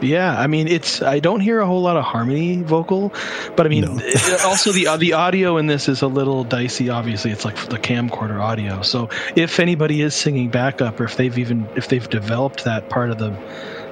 yeah, 0.00 0.38
I 0.38 0.46
mean, 0.46 0.68
it's. 0.68 1.02
I 1.02 1.18
don't 1.18 1.40
hear 1.40 1.60
a 1.60 1.66
whole 1.66 1.82
lot 1.82 1.96
of 1.96 2.04
harmony 2.04 2.62
vocal, 2.62 3.12
but 3.56 3.66
I 3.66 3.68
mean, 3.68 3.84
No. 3.84 3.98
it- 4.00 4.44
also 4.44 4.72
the 4.72 4.96
the 4.96 5.14
audio 5.14 5.56
in 5.56 5.66
this 5.66 5.88
is 5.88 6.02
a 6.02 6.06
little 6.06 6.44
dicey. 6.44 6.88
Obviously, 6.90 7.30
it's 7.32 7.44
like 7.44 7.56
the 7.68 7.78
camcorder 7.78 8.40
audio. 8.40 8.82
So 8.82 9.08
if 9.34 9.58
anybody 9.60 10.00
is 10.02 10.14
singing 10.14 10.50
backup, 10.50 11.00
or 11.00 11.04
if 11.04 11.16
they've 11.16 11.36
even 11.36 11.68
if 11.76 11.88
they've 11.88 12.08
developed 12.08 12.64
that 12.64 12.88
part 12.88 13.10
of 13.10 13.18
the 13.18 13.36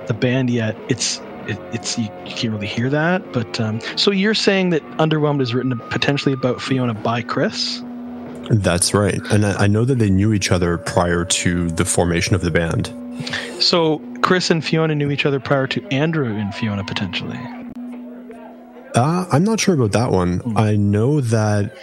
the 0.06 0.14
band 0.14 0.48
yet, 0.50 0.76
it's. 0.88 1.20
It, 1.48 1.60
it's 1.72 1.96
you, 1.96 2.08
you 2.24 2.32
can't 2.34 2.52
really 2.52 2.66
hear 2.66 2.90
that, 2.90 3.32
but 3.32 3.60
um, 3.60 3.78
so 3.94 4.10
you're 4.10 4.34
saying 4.34 4.70
that 4.70 4.82
"Underwhelmed" 4.98 5.40
is 5.40 5.54
written 5.54 5.78
potentially 5.90 6.32
about 6.32 6.60
Fiona 6.60 6.92
by 6.92 7.22
Chris? 7.22 7.84
That's 8.50 8.94
right. 8.94 9.20
And 9.30 9.44
I, 9.46 9.64
I 9.64 9.66
know 9.66 9.84
that 9.84 9.96
they 9.98 10.10
knew 10.10 10.32
each 10.32 10.50
other 10.50 10.78
prior 10.78 11.24
to 11.24 11.68
the 11.70 11.84
formation 11.84 12.34
of 12.34 12.42
the 12.42 12.50
band. 12.50 12.92
So 13.60 13.98
Chris 14.22 14.50
and 14.50 14.64
Fiona 14.64 14.94
knew 14.94 15.10
each 15.10 15.26
other 15.26 15.40
prior 15.40 15.66
to 15.68 15.84
Andrew 15.88 16.34
and 16.36 16.54
Fiona 16.54 16.84
potentially. 16.84 17.38
Uh, 18.94 19.26
I'm 19.30 19.44
not 19.44 19.60
sure 19.60 19.74
about 19.74 19.92
that 19.92 20.10
one. 20.10 20.38
Hmm. 20.38 20.56
I 20.58 20.76
know 20.76 21.20
that 21.20 21.76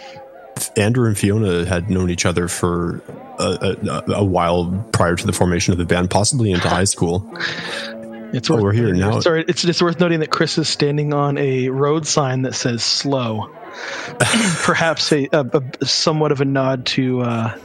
Andrew 0.76 1.06
and 1.06 1.16
Fiona 1.18 1.64
had 1.64 1.90
known 1.90 2.10
each 2.10 2.26
other 2.26 2.48
for 2.48 3.02
a, 3.38 3.76
a, 3.88 4.12
a 4.14 4.24
while 4.24 4.84
prior 4.92 5.16
to 5.16 5.26
the 5.26 5.32
formation 5.32 5.72
of 5.72 5.78
the 5.78 5.84
band, 5.84 6.10
possibly 6.10 6.50
into 6.52 6.68
high 6.68 6.84
school. 6.84 7.28
It's 8.34 8.50
Oh, 8.50 8.54
worth 8.54 8.62
we're 8.64 8.72
here 8.72 8.92
now. 8.92 9.20
Sorry, 9.20 9.44
it's 9.46 9.62
just 9.62 9.80
worth 9.80 10.00
noting 10.00 10.18
that 10.18 10.30
Chris 10.30 10.58
is 10.58 10.68
standing 10.68 11.14
on 11.14 11.38
a 11.38 11.68
road 11.68 12.04
sign 12.04 12.42
that 12.42 12.56
says 12.56 12.82
"slow," 12.82 13.48
perhaps 14.62 15.12
a, 15.12 15.28
a, 15.32 15.62
a 15.80 15.86
somewhat 15.86 16.32
of 16.32 16.40
a 16.40 16.44
nod 16.44 16.86
to 16.86 17.22
uh, 17.22 17.56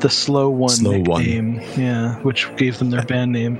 the 0.00 0.08
"Slow 0.10 0.50
One" 0.50 0.70
Slow 0.70 1.00
One. 1.00 1.60
yeah, 1.76 2.16
which 2.20 2.54
gave 2.56 2.78
them 2.78 2.90
their 2.90 3.04
band 3.04 3.32
name. 3.32 3.56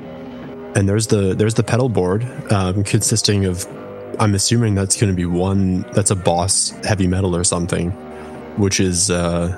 And 0.74 0.88
there's 0.88 1.08
the 1.08 1.34
there's 1.34 1.54
the 1.54 1.62
pedal 1.62 1.88
board 1.88 2.24
um, 2.50 2.82
consisting 2.84 3.44
of, 3.44 3.66
I'm 4.18 4.34
assuming 4.34 4.74
that's 4.74 4.98
going 4.98 5.12
to 5.12 5.16
be 5.16 5.26
one 5.26 5.82
that's 5.92 6.10
a 6.10 6.16
Boss 6.16 6.70
heavy 6.84 7.06
metal 7.06 7.36
or 7.36 7.44
something, 7.44 7.90
which 8.56 8.80
is 8.80 9.10
uh, 9.10 9.54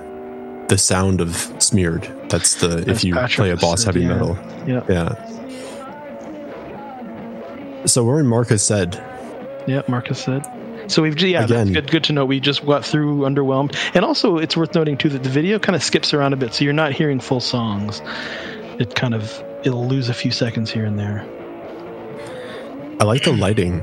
the 0.68 0.78
sound 0.78 1.20
of 1.20 1.36
smeared. 1.60 2.02
That's 2.30 2.56
the 2.56 2.88
if 2.90 3.04
you 3.04 3.14
Patrick 3.14 3.36
play 3.36 3.50
a 3.50 3.56
Boss 3.56 3.82
said, 3.84 3.94
heavy 3.94 4.06
yeah. 4.06 4.12
metal. 4.12 4.36
Yeah, 4.66 4.84
Yeah. 4.88 5.14
So 7.86 8.02
we're 8.02 8.20
in 8.20 8.26
Marcus 8.26 8.62
said. 8.62 8.94
yeah. 9.66 9.82
Marcus 9.88 10.18
said. 10.24 10.42
So 10.88 11.02
we've 11.02 11.18
yeah, 11.20 11.46
that's 11.46 11.70
good. 11.70 11.90
Good 11.90 12.04
to 12.04 12.12
know. 12.12 12.24
We 12.24 12.40
just 12.40 12.64
got 12.64 12.84
through 12.84 13.20
underwhelmed, 13.20 13.74
and 13.94 14.04
also 14.04 14.38
it's 14.38 14.56
worth 14.56 14.74
noting 14.74 14.96
too 14.96 15.08
that 15.10 15.22
the 15.22 15.30
video 15.30 15.58
kind 15.58 15.74
of 15.76 15.82
skips 15.82 16.12
around 16.14 16.32
a 16.32 16.36
bit, 16.36 16.54
so 16.54 16.64
you're 16.64 16.72
not 16.74 16.92
hearing 16.92 17.20
full 17.20 17.40
songs. 17.40 18.02
It 18.78 18.94
kind 18.94 19.14
of 19.14 19.42
it'll 19.64 19.86
lose 19.86 20.08
a 20.08 20.14
few 20.14 20.30
seconds 20.30 20.70
here 20.70 20.84
and 20.84 20.98
there. 20.98 21.24
I 23.00 23.04
like 23.04 23.24
the 23.24 23.32
lighting 23.32 23.82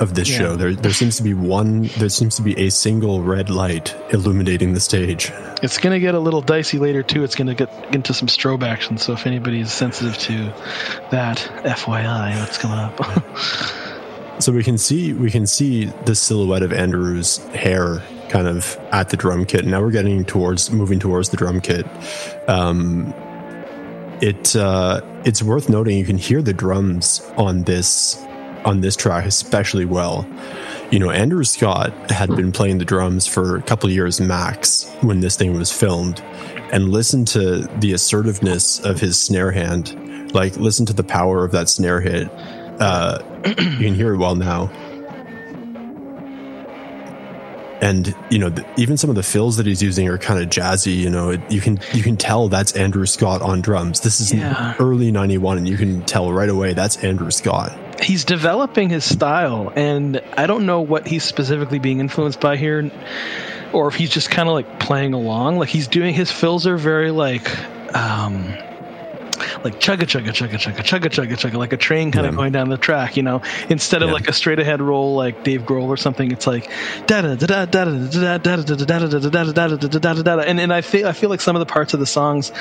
of 0.00 0.14
this 0.14 0.30
Yeah. 0.30 0.38
show. 0.38 0.56
There, 0.56 0.72
there 0.74 0.92
seems 0.92 1.16
to 1.18 1.22
be 1.22 1.34
one. 1.34 1.90
There 1.98 2.08
seems 2.08 2.36
to 2.36 2.42
be 2.42 2.58
a 2.58 2.70
single 2.70 3.22
red 3.22 3.50
light 3.50 3.94
illuminating 4.10 4.72
the 4.72 4.80
stage. 4.80 5.30
It's 5.62 5.76
going 5.76 5.92
to 5.92 6.00
get 6.00 6.14
a 6.14 6.18
little 6.18 6.40
dicey 6.40 6.78
later 6.78 7.02
too. 7.02 7.22
It's 7.22 7.34
going 7.36 7.48
to 7.48 7.54
get 7.54 7.94
into 7.94 8.14
some 8.14 8.28
strobe 8.28 8.62
action. 8.62 8.96
So 8.96 9.12
if 9.12 9.26
anybody 9.26 9.60
is 9.60 9.70
sensitive 9.72 10.16
to 10.18 10.36
that, 11.10 11.36
FYI, 11.64 12.40
what's 12.40 12.56
coming 12.56 12.78
up? 12.78 12.98
So 14.40 14.52
we 14.52 14.64
can 14.64 14.78
see 14.78 15.12
we 15.12 15.30
can 15.30 15.46
see 15.46 15.84
the 16.06 16.14
silhouette 16.14 16.62
of 16.62 16.72
Andrew's 16.72 17.36
hair 17.48 18.02
kind 18.30 18.48
of 18.48 18.78
at 18.90 19.10
the 19.10 19.16
drum 19.16 19.44
kit. 19.44 19.66
Now 19.66 19.82
we're 19.82 19.90
getting 19.90 20.24
towards 20.24 20.70
moving 20.70 20.98
towards 20.98 21.28
the 21.28 21.36
drum 21.36 21.60
kit. 21.60 21.86
Um, 22.48 23.12
it 24.22 24.56
uh, 24.56 25.02
it's 25.26 25.42
worth 25.42 25.68
noting 25.68 25.98
you 25.98 26.06
can 26.06 26.16
hear 26.16 26.40
the 26.40 26.54
drums 26.54 27.20
on 27.36 27.64
this 27.64 28.16
on 28.64 28.80
this 28.80 28.96
track 28.96 29.26
especially 29.26 29.84
well. 29.84 30.26
You 30.90 30.98
know, 30.98 31.10
Andrew 31.10 31.44
Scott 31.44 31.92
had 32.10 32.34
been 32.34 32.50
playing 32.50 32.78
the 32.78 32.84
drums 32.84 33.26
for 33.26 33.56
a 33.56 33.62
couple 33.62 33.90
years 33.90 34.20
max 34.20 34.90
when 35.02 35.20
this 35.20 35.36
thing 35.36 35.56
was 35.56 35.70
filmed, 35.70 36.20
and 36.72 36.88
listen 36.88 37.24
to 37.26 37.68
the 37.78 37.92
assertiveness 37.92 38.80
of 38.80 39.00
his 39.00 39.20
snare 39.20 39.50
hand. 39.50 40.32
Like, 40.32 40.56
listen 40.56 40.86
to 40.86 40.92
the 40.92 41.04
power 41.04 41.44
of 41.44 41.52
that 41.52 41.68
snare 41.68 42.00
hit. 42.00 42.30
Uh, 42.80 43.18
you 43.46 43.54
can 43.54 43.94
hear 43.94 44.14
it 44.14 44.18
well 44.18 44.34
now. 44.34 44.70
and 47.82 48.14
you 48.30 48.38
know 48.38 48.50
th- 48.50 48.66
even 48.76 48.98
some 48.98 49.08
of 49.08 49.16
the 49.16 49.22
fills 49.22 49.56
that 49.56 49.64
he's 49.64 49.82
using 49.82 50.06
are 50.06 50.18
kind 50.18 50.38
of 50.42 50.50
jazzy 50.50 50.94
you 50.96 51.08
know 51.08 51.30
it, 51.30 51.40
you 51.50 51.62
can 51.62 51.78
you 51.94 52.02
can 52.02 52.14
tell 52.14 52.46
that's 52.48 52.72
andrew 52.76 53.06
scott 53.06 53.40
on 53.40 53.62
drums 53.62 54.00
this 54.00 54.20
is 54.20 54.32
Yeah. 54.34 54.74
early 54.78 55.10
91 55.10 55.56
and 55.56 55.66
you 55.66 55.78
can 55.78 56.04
tell 56.04 56.30
right 56.30 56.50
away 56.50 56.74
that's 56.74 56.98
andrew 57.02 57.30
scott 57.30 57.72
he's 58.02 58.26
developing 58.26 58.90
his 58.90 59.02
style 59.04 59.72
and 59.74 60.20
i 60.36 60.46
don't 60.46 60.66
know 60.66 60.82
what 60.82 61.06
he's 61.06 61.24
specifically 61.24 61.78
being 61.78 62.00
influenced 62.00 62.38
by 62.40 62.58
here 62.58 62.90
or 63.72 63.88
if 63.88 63.94
he's 63.94 64.10
just 64.10 64.28
kind 64.30 64.46
of 64.46 64.54
like 64.54 64.78
playing 64.78 65.14
along 65.14 65.56
like 65.56 65.70
he's 65.70 65.88
doing 65.88 66.12
his 66.12 66.30
fills 66.30 66.66
are 66.66 66.76
very 66.76 67.10
like 67.10 67.48
um 67.96 68.44
like 69.64 69.78
chugga 69.80 70.06
chugga 70.06 70.30
chugga 70.32 70.58
chugga 70.58 70.82
chugga 70.82 71.08
chugga 71.10 71.36
chugga 71.36 71.54
like 71.58 71.72
a 71.72 71.76
train 71.76 72.10
kind 72.12 72.26
of 72.26 72.34
going 72.34 72.52
down 72.52 72.68
the 72.68 72.78
track 72.78 73.16
you 73.16 73.22
know 73.22 73.42
instead 73.68 74.02
of 74.02 74.08
Yeah. 74.08 74.14
like 74.14 74.28
a 74.28 74.32
straight 74.32 74.58
ahead 74.58 74.80
roll 74.80 75.14
like 75.14 75.44
Dave 75.44 75.62
Grohl 75.62 75.88
or 75.88 75.96
something 75.96 76.30
it's 76.32 76.46
like 76.46 76.70
da 77.06 77.20
da 77.22 77.34
da 77.34 77.64
da 77.66 77.84
da 77.84 77.84
da 77.84 78.38
da 78.38 78.38
da 78.38 78.56
da 78.56 78.76
da 78.76 79.04
da 79.04 79.18
da 79.18 79.28
da 79.30 79.52
da 79.52 79.76
da 79.76 79.76
da 79.76 79.98
da 79.98 80.12
da 80.22 80.36
da 80.36 80.42
and 80.42 80.58
and 80.60 80.72
I 80.72 80.80
feel 80.80 81.06
I 81.06 81.12
feel 81.12 81.30
like 81.30 81.40
some 81.40 81.56
of 81.56 81.60
the 81.60 81.66
parts 81.66 81.94
of 81.94 82.00
the 82.00 82.06
songs 82.06 82.52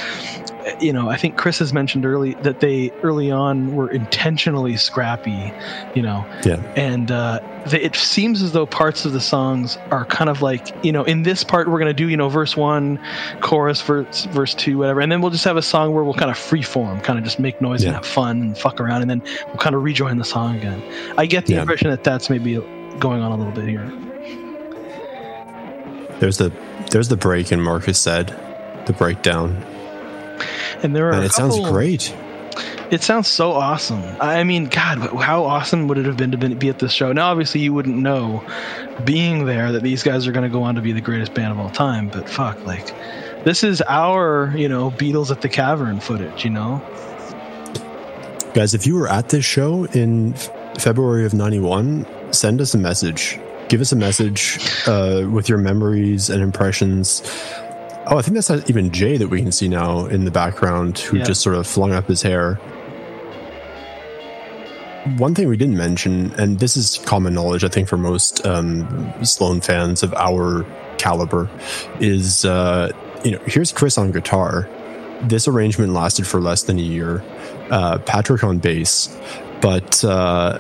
you 0.82 0.92
know 0.94 1.10
I 1.10 1.16
think 1.18 1.38
Chris 1.38 1.60
has 1.60 1.72
mentioned 1.74 2.06
early 2.06 2.34
that 2.36 2.60
they 2.60 2.92
early 3.02 3.32
on 3.32 3.76
were 3.76 3.90
intentionally 3.90 4.76
scrappy 4.78 5.54
you 5.96 6.02
know? 6.02 6.26
Yeah. 6.46 6.58
And 6.76 7.10
uh, 7.12 7.40
the, 7.68 7.84
it 7.84 7.96
seems 7.96 8.42
as 8.42 8.52
though 8.52 8.66
parts 8.66 9.06
of 9.06 9.14
the 9.14 9.22
songs 9.22 9.78
are 9.92 10.06
kind 10.06 10.30
of 10.30 10.42
like 10.42 10.68
you 10.84 10.92
know 10.92 11.04
in 11.04 11.24
this 11.24 11.44
part 11.44 11.68
we're 11.70 11.80
going 11.80 11.88
to 11.88 11.94
do 11.94 12.10
you 12.10 12.18
know 12.18 12.30
verse 12.30 12.56
one 12.58 13.00
chorus 13.42 13.82
verse 13.82 14.26
verse 14.26 14.54
two 14.54 14.78
whatever 14.78 15.00
and 15.02 15.12
then 15.12 15.22
we'll 15.22 15.32
just 15.32 15.46
have 15.46 15.58
a 15.58 15.62
song 15.62 15.94
where 15.94 16.04
we'll 16.04 16.14
kind 16.14 16.30
of 16.32 16.38
free 16.38 16.62
form 16.62 17.00
kind 17.02 17.18
of 17.18 17.24
just 17.26 17.40
make 17.40 17.62
noise 17.62 17.82
Yeah. 17.84 17.90
and 17.90 17.96
have 17.96 18.06
fun 18.06 18.42
and 18.42 18.58
fuck 18.58 18.80
around 18.82 19.02
and 19.02 19.10
then 19.10 19.22
we'll 19.48 19.58
kind 19.58 19.76
of 19.76 19.84
rejoin 19.84 20.18
the 20.18 20.26
song 20.26 20.56
again. 20.58 20.82
I 21.18 21.26
get 21.26 21.46
the 21.46 21.54
Yeah. 21.54 21.62
impression 21.62 21.90
that 21.90 22.04
that's 22.04 22.30
maybe 22.30 22.56
going 23.00 23.22
on 23.22 23.32
a 23.32 23.36
little 23.38 23.54
bit 23.54 23.68
here. 23.68 23.90
There's 26.20 26.38
the 26.38 26.52
there's 26.92 27.08
the 27.08 27.16
break 27.18 27.52
in 27.52 27.62
marcus 27.62 27.98
said 28.00 28.28
the 28.88 28.94
breakdown 28.94 29.64
and 30.84 30.96
there 30.96 31.10
are 31.10 31.14
and 31.14 31.24
it 31.24 31.32
sounds 31.32 31.60
great 31.70 32.16
It 32.92 33.04
sounds 33.04 33.28
so 33.28 33.52
awesome. 33.52 34.04
I 34.20 34.44
mean, 34.44 34.66
God, 34.66 34.98
how 35.22 35.44
awesome 35.44 35.88
would 35.88 36.00
it 36.00 36.06
have 36.08 36.18
been 36.18 36.32
to 36.32 36.38
be- 36.38 36.56
be 36.56 36.70
at 36.70 36.80
this 36.80 36.92
show? 36.92 37.12
Now, 37.14 37.30
obviously, 37.30 37.62
you 37.62 37.72
wouldn't 37.72 37.98
know 37.98 38.44
being 39.06 39.46
there 39.46 39.74
that 39.74 39.84
these 39.84 40.02
guys 40.02 40.26
are 40.26 40.32
going 40.32 40.44
to 40.44 40.50
go 40.50 40.64
on 40.64 40.74
to 40.74 40.82
be 40.82 40.92
the 40.92 41.02
greatest 41.02 41.36
band 41.36 41.52
of 41.52 41.60
all 41.60 41.70
time. 41.70 42.10
But 42.10 42.28
fuck, 42.28 42.66
like, 42.66 42.92
this 43.46 43.64
is 43.64 43.84
our, 43.88 44.52
you 44.58 44.68
know, 44.68 44.90
Beatles 44.90 45.30
at 45.30 45.42
the 45.42 45.50
Cavern 45.50 46.00
footage. 46.00 46.44
You 46.44 46.50
know, 46.50 46.82
guys 48.54 48.74
if 48.74 48.88
you 48.88 48.96
were 48.96 49.08
at 49.08 49.30
this 49.30 49.46
show 49.46 49.86
in 49.86 50.34
february 50.80 51.26
of 51.26 51.34
91 51.34 52.06
send 52.34 52.60
us 52.62 52.74
a 52.74 52.78
message 52.78 53.40
give 53.68 53.80
us 53.82 53.92
a 53.92 53.96
message 53.96 54.60
uh, 54.88 55.28
with 55.32 55.48
your 55.48 55.60
memories 55.60 56.30
and 56.30 56.42
impressions 56.42 57.22
oh 58.10 58.18
i 58.18 58.22
think 58.22 58.34
that's 58.36 58.50
not 58.50 58.70
even 58.70 58.92
jay 58.92 59.18
that 59.18 59.28
we 59.30 59.42
can 59.42 59.52
see 59.52 59.68
now 59.68 60.06
in 60.06 60.26
the 60.26 60.32
background 60.32 60.98
who 61.00 61.18
Yeah. 61.18 61.24
just 61.24 61.42
sort 61.42 61.56
of 61.56 61.66
flung 61.68 61.92
up 61.94 62.08
his 62.08 62.22
hair 62.22 62.56
one 65.18 65.34
thing 65.34 65.48
we 65.48 65.58
didn't 65.58 65.78
mention 65.78 66.32
and 66.34 66.60
this 66.60 66.76
is 66.78 66.98
common 67.06 67.34
knowledge 67.34 67.64
i 67.64 67.68
think 67.70 67.88
for 67.88 67.98
most 67.98 68.46
um, 68.46 69.14
sloan 69.24 69.62
fans 69.62 70.04
of 70.04 70.14
our 70.16 70.66
caliber 70.98 71.50
is 72.00 72.44
uh, 72.46 72.92
you 73.24 73.32
know 73.32 73.40
here's 73.46 73.72
chris 73.72 73.98
on 73.98 74.12
guitar 74.12 74.68
this 75.24 75.48
arrangement 75.48 75.94
lasted 75.94 76.26
for 76.28 76.40
less 76.40 76.64
than 76.64 76.78
a 76.80 76.82
year 76.82 77.24
uh, 77.72 78.00
Patrick 78.00 78.44
on 78.44 78.58
bass, 78.58 79.16
but 79.62 80.04
uh, 80.04 80.58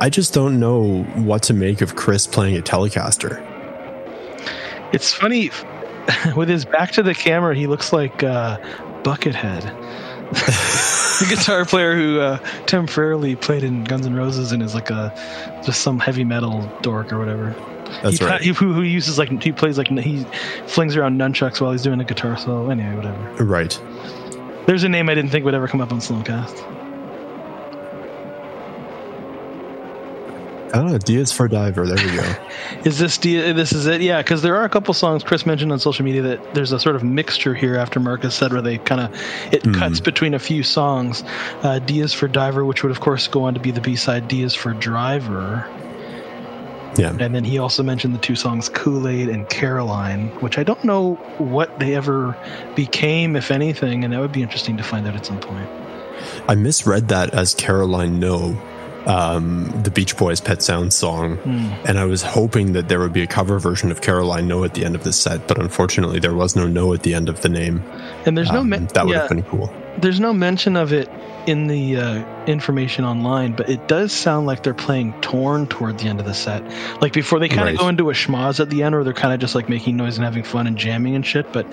I 0.00 0.10
just 0.10 0.34
don't 0.34 0.60
know 0.60 1.04
what 1.04 1.42
to 1.44 1.54
make 1.54 1.80
of 1.80 1.94
Chris 1.96 2.26
playing 2.26 2.58
a 2.58 2.60
Telecaster. 2.60 3.40
it's 4.92 5.10
funny 5.14 5.50
with 6.36 6.48
his 6.48 6.64
back 6.64 6.92
to 6.92 7.02
the 7.02 7.14
camera. 7.14 7.54
He 7.54 7.66
looks 7.66 7.92
like 7.92 8.22
uh, 8.22 8.58
Buckethead, 9.02 9.62
the 11.20 11.26
guitar 11.28 11.64
player 11.64 11.94
who 11.94 12.20
uh, 12.20 12.38
temporarily 12.66 13.36
played 13.36 13.64
in 13.64 13.84
Guns 13.84 14.06
N' 14.06 14.14
Roses 14.14 14.52
and 14.52 14.62
is 14.62 14.74
like 14.74 14.90
a 14.90 15.12
just 15.64 15.82
some 15.82 15.98
heavy 15.98 16.24
metal 16.24 16.70
dork 16.82 17.12
or 17.12 17.18
whatever. 17.18 17.54
That's 18.02 18.18
he, 18.18 18.24
right. 18.24 18.40
He, 18.40 18.50
who, 18.50 18.72
who 18.72 18.82
uses 18.82 19.18
like 19.18 19.42
he 19.42 19.52
plays 19.52 19.76
like 19.76 19.88
he 19.88 20.24
flings 20.66 20.96
around 20.96 21.18
nunchucks 21.18 21.60
while 21.60 21.72
he's 21.72 21.82
doing 21.82 22.00
a 22.00 22.04
guitar 22.04 22.36
solo. 22.36 22.70
Anyway, 22.70 22.94
whatever. 22.96 23.44
right. 23.44 23.78
There's 24.66 24.84
a 24.84 24.88
name 24.88 25.08
I 25.08 25.14
didn't 25.14 25.30
think 25.30 25.44
would 25.44 25.54
ever 25.54 25.66
come 25.66 25.80
up 25.80 25.92
on 25.92 25.98
Sloancast. 25.98 26.81
I 30.72 30.78
don't 30.78 30.92
know. 30.92 30.98
Diaz 30.98 31.32
for 31.32 31.48
Diver. 31.48 31.86
There 31.86 31.96
we 31.96 32.16
go. 32.16 32.34
Is 32.84 32.98
this 32.98 33.18
D- 33.18 33.52
this 33.52 33.72
is 33.72 33.86
it? 33.86 34.00
Yeah, 34.00 34.22
because 34.22 34.40
there 34.42 34.56
are 34.56 34.64
a 34.64 34.68
couple 34.70 34.94
songs 34.94 35.22
Chris 35.22 35.44
mentioned 35.44 35.70
on 35.70 35.78
social 35.78 36.04
media 36.04 36.22
that 36.22 36.54
there's 36.54 36.72
a 36.72 36.80
sort 36.80 36.96
of 36.96 37.04
mixture 37.04 37.54
here 37.54 37.76
after 37.76 38.00
Marcus 38.00 38.34
said 38.34 38.52
where 38.52 38.62
they 38.62 38.78
kind 38.78 39.00
of 39.02 39.20
it 39.52 39.62
Hmm. 39.64 39.74
cuts 39.74 40.00
between 40.00 40.32
a 40.34 40.38
few 40.38 40.62
songs. 40.62 41.22
Uh, 41.62 41.78
Diaz 41.78 42.14
for 42.14 42.26
Diver, 42.26 42.64
which 42.64 42.82
would 42.82 42.90
of 42.90 43.00
course 43.00 43.28
go 43.28 43.44
on 43.44 43.54
to 43.54 43.60
be 43.60 43.70
the 43.70 43.82
B 43.82 43.96
side 43.96 44.28
Diaz 44.28 44.54
for 44.54 44.72
Driver, 44.72 45.68
yeah. 46.96 47.14
and 47.20 47.34
then 47.34 47.44
he 47.44 47.58
also 47.58 47.82
mentioned 47.82 48.14
the 48.14 48.18
two 48.18 48.34
songs 48.36 48.68
Kool 48.68 49.06
Aid 49.08 49.28
and 49.28 49.48
Caroline, 49.48 50.28
which 50.40 50.56
I 50.58 50.62
don't 50.64 50.82
know 50.84 51.14
what 51.38 51.78
they 51.78 51.94
ever 51.94 52.36
became, 52.74 53.36
if 53.36 53.50
anything, 53.50 54.04
and 54.04 54.12
that 54.12 54.20
would 54.20 54.32
be 54.32 54.42
interesting 54.42 54.76
to 54.78 54.82
find 54.82 55.06
out 55.06 55.14
at 55.16 55.26
some 55.26 55.38
point. 55.40 55.68
I 56.48 56.54
misread 56.54 57.08
that 57.08 57.34
as 57.34 57.54
Caroline 57.54 58.18
No, 58.20 58.56
um, 59.06 59.70
the 59.82 59.90
Beach 59.90 60.16
Boys 60.16 60.40
Pet 60.40 60.62
Sounds 60.62 60.94
song, 60.94 61.38
and 61.86 61.98
I 61.98 62.04
was 62.04 62.22
hoping 62.22 62.72
that 62.74 62.88
there 62.88 63.00
would 63.00 63.12
be 63.12 63.22
a 63.22 63.26
cover 63.26 63.58
version 63.58 63.90
of 63.90 64.00
Caroline 64.00 64.46
No 64.48 64.64
at 64.64 64.74
the 64.74 64.84
end 64.84 64.94
of 64.94 65.04
the 65.04 65.12
set, 65.12 65.48
but 65.48 65.58
unfortunately 65.58 66.18
there 66.20 66.34
was 66.34 66.54
no 66.56 66.66
No 66.66 66.92
at 66.94 67.02
the 67.02 67.14
end 67.14 67.28
of 67.28 67.40
the 67.42 67.48
name. 67.48 67.82
And 68.26 68.36
there's 68.38 68.50
no 68.52 68.60
Um, 68.60 68.68
men- 68.68 68.88
that 68.94 69.04
would 69.06 69.12
yeah, 69.14 69.20
have 69.22 69.28
been 69.28 69.42
cool. 69.42 69.72
there's 69.98 70.20
no 70.20 70.32
mention 70.32 70.76
of 70.76 70.92
it 70.92 71.08
in 71.46 71.66
the 71.66 71.96
uh, 71.96 72.24
information 72.46 73.04
online, 73.04 73.52
but 73.56 73.68
it 73.68 73.88
does 73.88 74.12
sound 74.12 74.46
like 74.46 74.62
they're 74.62 74.72
playing 74.74 75.12
Torn 75.22 75.66
toward 75.66 75.98
the 75.98 76.06
end 76.06 76.20
of 76.20 76.26
the 76.26 76.34
set. 76.34 76.62
Like 77.02 77.12
before 77.12 77.40
they 77.40 77.48
kind 77.48 77.62
of 77.62 77.66
Right. 77.66 77.78
go 77.78 77.88
into 77.88 78.10
a 78.10 78.12
schmoz 78.12 78.60
at 78.60 78.70
the 78.70 78.84
end, 78.84 78.94
or 78.94 79.02
they're 79.02 79.12
kind 79.12 79.34
of 79.34 79.40
just 79.40 79.56
like 79.56 79.68
making 79.68 79.96
noise 79.96 80.16
and 80.18 80.24
having 80.24 80.44
fun 80.44 80.68
and 80.68 80.76
jamming 80.78 81.16
and 81.16 81.26
shit. 81.26 81.52
But 81.52 81.66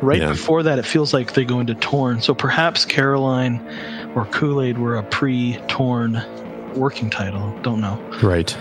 right 0.00 0.20
Yeah. 0.20 0.28
before 0.28 0.62
that, 0.62 0.78
it 0.78 0.86
feels 0.86 1.12
like 1.12 1.32
they 1.32 1.44
go 1.44 1.58
into 1.58 1.74
Torn. 1.74 2.20
So 2.22 2.34
perhaps 2.34 2.84
Caroline 2.84 3.60
or 4.14 4.26
Kool 4.26 4.62
Aid 4.62 4.78
were 4.78 4.94
a 4.96 5.02
pre-Torn 5.02 6.22
working 6.76 7.10
title. 7.10 7.56
Don't 7.62 7.80
know. 7.80 7.96
Right. 8.22 8.56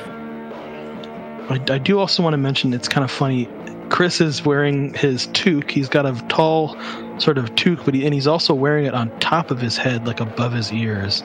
I, 1.50 1.62
I 1.70 1.78
do 1.78 2.00
also 2.00 2.24
want 2.24 2.34
to 2.34 2.38
mention 2.38 2.74
it's 2.74 2.90
kind 2.90 3.04
of 3.04 3.12
funny. 3.12 3.48
Chris 3.90 4.20
is 4.20 4.44
wearing 4.44 4.94
his 4.96 5.28
toque. 5.28 5.70
He's 5.70 5.90
got 5.90 6.06
a 6.08 6.14
tall 6.28 6.76
sort 7.20 7.38
of 7.38 7.56
toque, 7.56 7.86
but 7.86 7.94
he, 7.94 8.04
and 8.04 8.14
he's 8.14 8.26
also 8.26 8.54
wearing 8.54 8.86
it 8.86 8.94
on 8.94 9.18
top 9.20 9.52
of 9.52 9.62
his 9.62 9.78
head, 9.78 10.08
like 10.08 10.20
above 10.20 10.54
his 10.54 10.74
ears. 10.74 11.24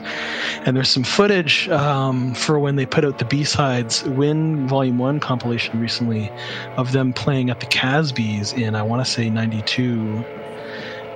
And 0.65 0.77
there's 0.77 0.89
some 0.89 1.03
footage 1.03 1.67
um, 1.69 2.35
for 2.35 2.59
when 2.59 2.75
they 2.75 2.85
put 2.85 3.03
out 3.03 3.17
the 3.17 3.25
B 3.25 3.43
sides 3.43 4.03
Win 4.03 4.67
Volume 4.67 4.99
One 4.99 5.19
compilation 5.19 5.79
recently 5.79 6.31
of 6.77 6.91
them 6.91 7.13
playing 7.13 7.49
at 7.49 7.59
the 7.59 7.65
Casbys 7.65 8.55
in 8.55 8.75
I 8.75 8.83
want 8.83 9.03
to 9.03 9.11
say 9.11 9.29
'92. 9.29 10.23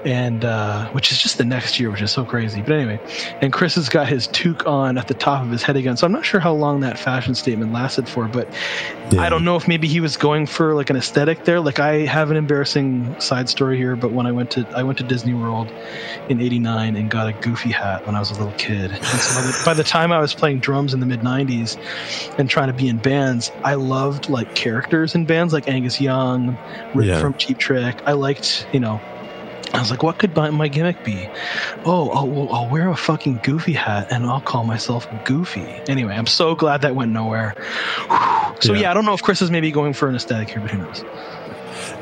And 0.05 0.45
uh, 0.45 0.87
which 0.89 1.11
is 1.11 1.17
just 1.17 1.39
the 1.39 1.45
next 1.45 1.79
year, 1.79 1.89
which 1.89 2.01
is 2.01 2.11
so 2.11 2.25
crazy. 2.25 2.61
But 2.61 2.73
anyway, 2.73 2.99
and 3.41 3.51
Chris 3.51 3.73
has 3.75 3.89
got 3.89 4.07
his 4.07 4.27
toque 4.27 4.67
on 4.67 4.99
at 4.99 5.07
the 5.07 5.15
top 5.15 5.43
of 5.43 5.49
his 5.49 5.63
head 5.63 5.75
again. 5.77 5.97
So 5.97 6.05
I'm 6.05 6.11
not 6.13 6.23
sure 6.23 6.39
how 6.39 6.53
long 6.53 6.81
that 6.81 6.99
fashion 6.99 7.33
statement 7.33 7.71
lasted 7.73 8.07
for, 8.07 8.27
but 8.27 8.47
Yeah. 9.11 9.21
I 9.21 9.29
don't 9.29 9.43
know 9.43 9.55
if 9.55 9.67
maybe 9.67 9.87
he 9.87 9.99
was 9.99 10.15
going 10.17 10.45
for 10.45 10.75
like 10.75 10.89
an 10.91 10.95
aesthetic 10.95 11.43
there. 11.45 11.59
Like 11.59 11.79
I 11.79 12.05
have 12.05 12.29
an 12.31 12.37
embarrassing 12.37 13.19
side 13.19 13.49
story 13.49 13.77
here, 13.77 13.95
but 13.95 14.11
when 14.11 14.27
I 14.27 14.31
went 14.31 14.51
to 14.51 14.67
I 14.75 14.83
went 14.83 14.99
to 14.99 15.03
Disney 15.03 15.33
World 15.33 15.71
in 16.29 16.39
'89 16.39 16.95
and 16.95 17.09
got 17.09 17.27
a 17.27 17.33
Goofy 17.33 17.71
hat 17.71 18.05
when 18.05 18.15
I 18.15 18.19
was 18.19 18.29
a 18.29 18.35
little 18.35 18.53
kid. 18.57 18.91
And 18.91 19.03
so 19.03 19.41
by 19.41 19.47
the, 19.47 19.61
by 19.65 19.73
the 19.73 19.83
time 19.83 20.11
I 20.11 20.19
was 20.19 20.35
playing 20.35 20.59
drums 20.59 20.93
in 20.93 20.99
the 20.99 21.05
mid 21.07 21.21
'90s 21.21 21.77
and 22.37 22.47
trying 22.47 22.67
to 22.67 22.73
be 22.73 22.87
in 22.87 22.97
bands, 22.97 23.51
I 23.63 23.73
loved 23.73 24.29
like 24.29 24.53
characters 24.53 25.15
in 25.15 25.25
bands 25.25 25.51
like 25.51 25.67
Angus 25.67 25.99
Young, 25.99 26.57
Rick 26.93 27.07
Yeah. 27.07 27.19
from 27.19 27.33
Cheap 27.33 27.57
Trick. 27.57 28.01
I 28.05 28.13
liked 28.13 28.67
you 28.71 28.79
know. 28.79 29.01
I 29.73 29.79
was 29.79 29.91
like, 29.91 30.03
what 30.03 30.19
could 30.19 30.35
my, 30.35 30.49
my 30.51 30.67
gimmick 30.67 31.03
be? 31.03 31.27
Oh, 31.85 32.09
I'll, 32.09 32.53
I'll 32.53 32.69
wear 32.69 32.89
a 32.89 32.95
fucking 32.95 33.39
Goofy 33.43 33.73
hat 33.73 34.11
and 34.11 34.25
I'll 34.25 34.41
call 34.41 34.63
myself 34.63 35.07
Goofy. 35.25 35.65
Anyway, 35.87 36.13
I'm 36.15 36.27
so 36.27 36.55
glad 36.55 36.81
that 36.81 36.95
went 36.95 37.11
nowhere. 37.11 37.55
Whew. 38.09 38.55
So 38.61 38.73
Yeah. 38.73 38.81
yeah. 38.81 38.91
I 38.91 38.93
don't 38.93 39.05
know 39.05 39.13
if 39.13 39.21
Chris 39.23 39.41
is 39.41 39.51
maybe 39.51 39.71
going 39.71 39.93
for 39.93 40.07
an 40.07 40.15
aesthetic 40.15 40.49
here, 40.49 40.61
but 40.61 40.71
who 40.71 40.77
knows? 40.77 41.03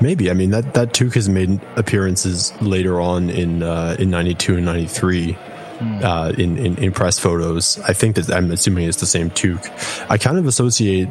Maybe. 0.01 0.29
I 0.29 0.33
mean 0.33 0.51
that 0.51 0.73
that 0.75 0.93
toque 0.93 1.13
has 1.15 1.27
made 1.29 1.59
appearances 1.77 2.53
later 2.61 2.99
on 3.01 3.29
in 3.29 3.63
uh, 3.63 3.95
in 3.99 4.09
'92 4.09 4.57
and 4.57 4.65
'93. 4.65 5.37
Uh, 5.81 6.31
in, 6.37 6.57
in 6.57 6.77
in 6.77 6.91
press 6.93 7.19
photos, 7.19 7.77
I 7.81 7.91
think 7.93 8.15
that 8.15 8.31
I'm 8.31 8.51
assuming 8.51 8.87
it's 8.87 9.01
the 9.01 9.05
same 9.05 9.29
toque. 9.29 9.67
I 10.09 10.17
kind 10.17 10.37
of 10.37 10.45
associate 10.45 11.09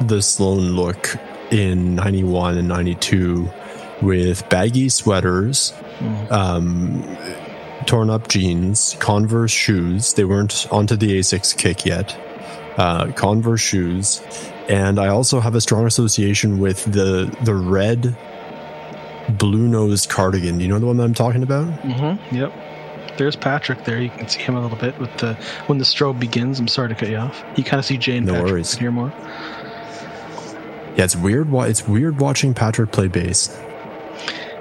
the 0.00 0.20
Sloan 0.20 0.72
look 0.72 1.16
in 1.50 1.94
'91 1.94 2.58
and 2.58 2.68
'92 2.68 3.48
with 4.02 4.48
baggy 4.48 4.88
sweaters, 4.88 5.72
um, 6.30 7.02
torn 7.86 8.10
up 8.10 8.28
jeans, 8.28 8.96
Converse 9.00 9.50
shoes. 9.52 10.14
They 10.14 10.24
weren't 10.24 10.66
onto 10.72 10.96
the 10.96 11.18
Asics 11.18 11.56
kick 11.56 11.84
yet. 11.86 12.16
uh, 12.76 13.12
Converse 13.12 13.60
shoes, 13.60 14.20
and 14.68 14.98
I 14.98 15.08
also 15.08 15.40
have 15.40 15.54
a 15.54 15.60
strong 15.60 15.86
association 15.86 16.58
with 16.58 16.84
the 16.84 17.34
the 17.44 17.54
red 17.54 18.16
blue 19.38 19.68
nose 19.68 20.06
cardigan. 20.06 20.58
Do 20.58 20.64
you 20.64 20.68
know 20.68 20.78
the 20.78 20.86
one 20.86 20.96
that 20.96 21.04
I'm 21.04 21.14
talking 21.14 21.42
about? 21.42 21.66
Mm-hmm. 21.82 22.34
Yep. 22.36 22.52
There's 23.16 23.36
Patrick 23.36 23.84
there. 23.84 24.00
You 24.00 24.10
can 24.10 24.28
see 24.28 24.40
him 24.40 24.56
a 24.56 24.60
little 24.60 24.76
bit 24.76 24.98
with 24.98 25.16
the 25.18 25.34
when 25.66 25.78
the 25.78 25.84
strobe 25.84 26.18
begins. 26.18 26.58
I'm 26.58 26.66
sorry 26.66 26.88
to 26.88 26.94
cut 26.96 27.08
you 27.08 27.16
off. 27.16 27.44
You 27.56 27.62
kind 27.62 27.78
of 27.78 27.84
see 27.84 27.96
Jane. 27.96 28.24
No 28.24 28.32
Patrick 28.32 28.50
worries. 28.52 28.74
Here 28.74 28.90
more. 28.90 29.12
Yeah, 30.96 31.04
it's 31.04 31.16
weird. 31.16 31.48
It's 31.52 31.86
weird 31.86 32.20
watching 32.20 32.54
Patrick 32.54 32.90
play 32.92 33.06
bass. 33.08 33.56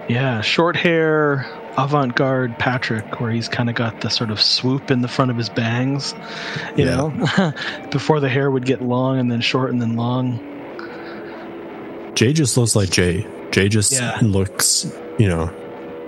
Yeah, 0.10 0.42
short 0.42 0.76
hair, 0.76 1.46
avant-garde 1.78 2.60
Patrick, 2.60 3.20
where 3.22 3.32
he's 3.32 3.48
kind 3.48 3.70
of 3.70 3.76
got 3.76 4.02
the 4.02 4.10
sort 4.10 4.32
of 4.32 4.42
swoop 4.42 4.92
in 4.92 5.02
the 5.02 5.08
front 5.08 5.32
of 5.32 5.38
his 5.38 5.50
bangs. 5.50 6.14
You 6.76 6.86
Yeah. 6.86 6.96
know, 6.96 7.54
before 7.92 8.20
the 8.20 8.30
hair 8.30 8.52
would 8.52 8.66
get 8.66 8.82
long 8.82 9.18
and 9.20 9.32
then 9.32 9.40
short 9.42 9.72
and 9.72 9.82
then 9.82 9.96
long. 9.96 10.40
Jay 12.16 12.34
just 12.34 12.58
looks 12.58 12.76
like 12.76 12.90
Jay. 12.92 13.26
Jay 13.52 13.70
just 13.70 13.92
Yeah. 13.94 14.18
looks, 14.22 14.92
you 15.18 15.28
know, 15.28 15.50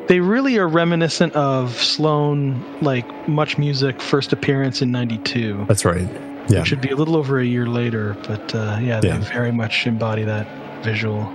They 0.07 0.19
really 0.19 0.59
are 0.59 0.67
reminiscent 0.67 1.33
of 1.33 1.81
Sloan, 1.81 2.63
like 2.81 3.27
Much 3.27 3.57
Music 3.57 3.99
first 4.01 4.33
appearance 4.33 4.83
in 4.83 4.91
'92. 4.91 5.65
that's 5.67 5.83
right. 5.83 6.07
Yeah. 6.47 6.59
Which 6.59 6.67
should 6.67 6.81
be 6.81 6.89
a 6.89 6.95
little 6.95 7.15
over 7.15 7.39
a 7.39 7.43
year 7.45 7.65
later, 7.65 8.15
but 8.27 8.53
uh, 8.53 8.77
yeah, 8.83 8.99
they 8.99 9.07
Yeah. 9.07 9.17
very 9.33 9.51
much 9.51 9.87
embody 9.87 10.23
that 10.25 10.45
visual. 10.83 11.27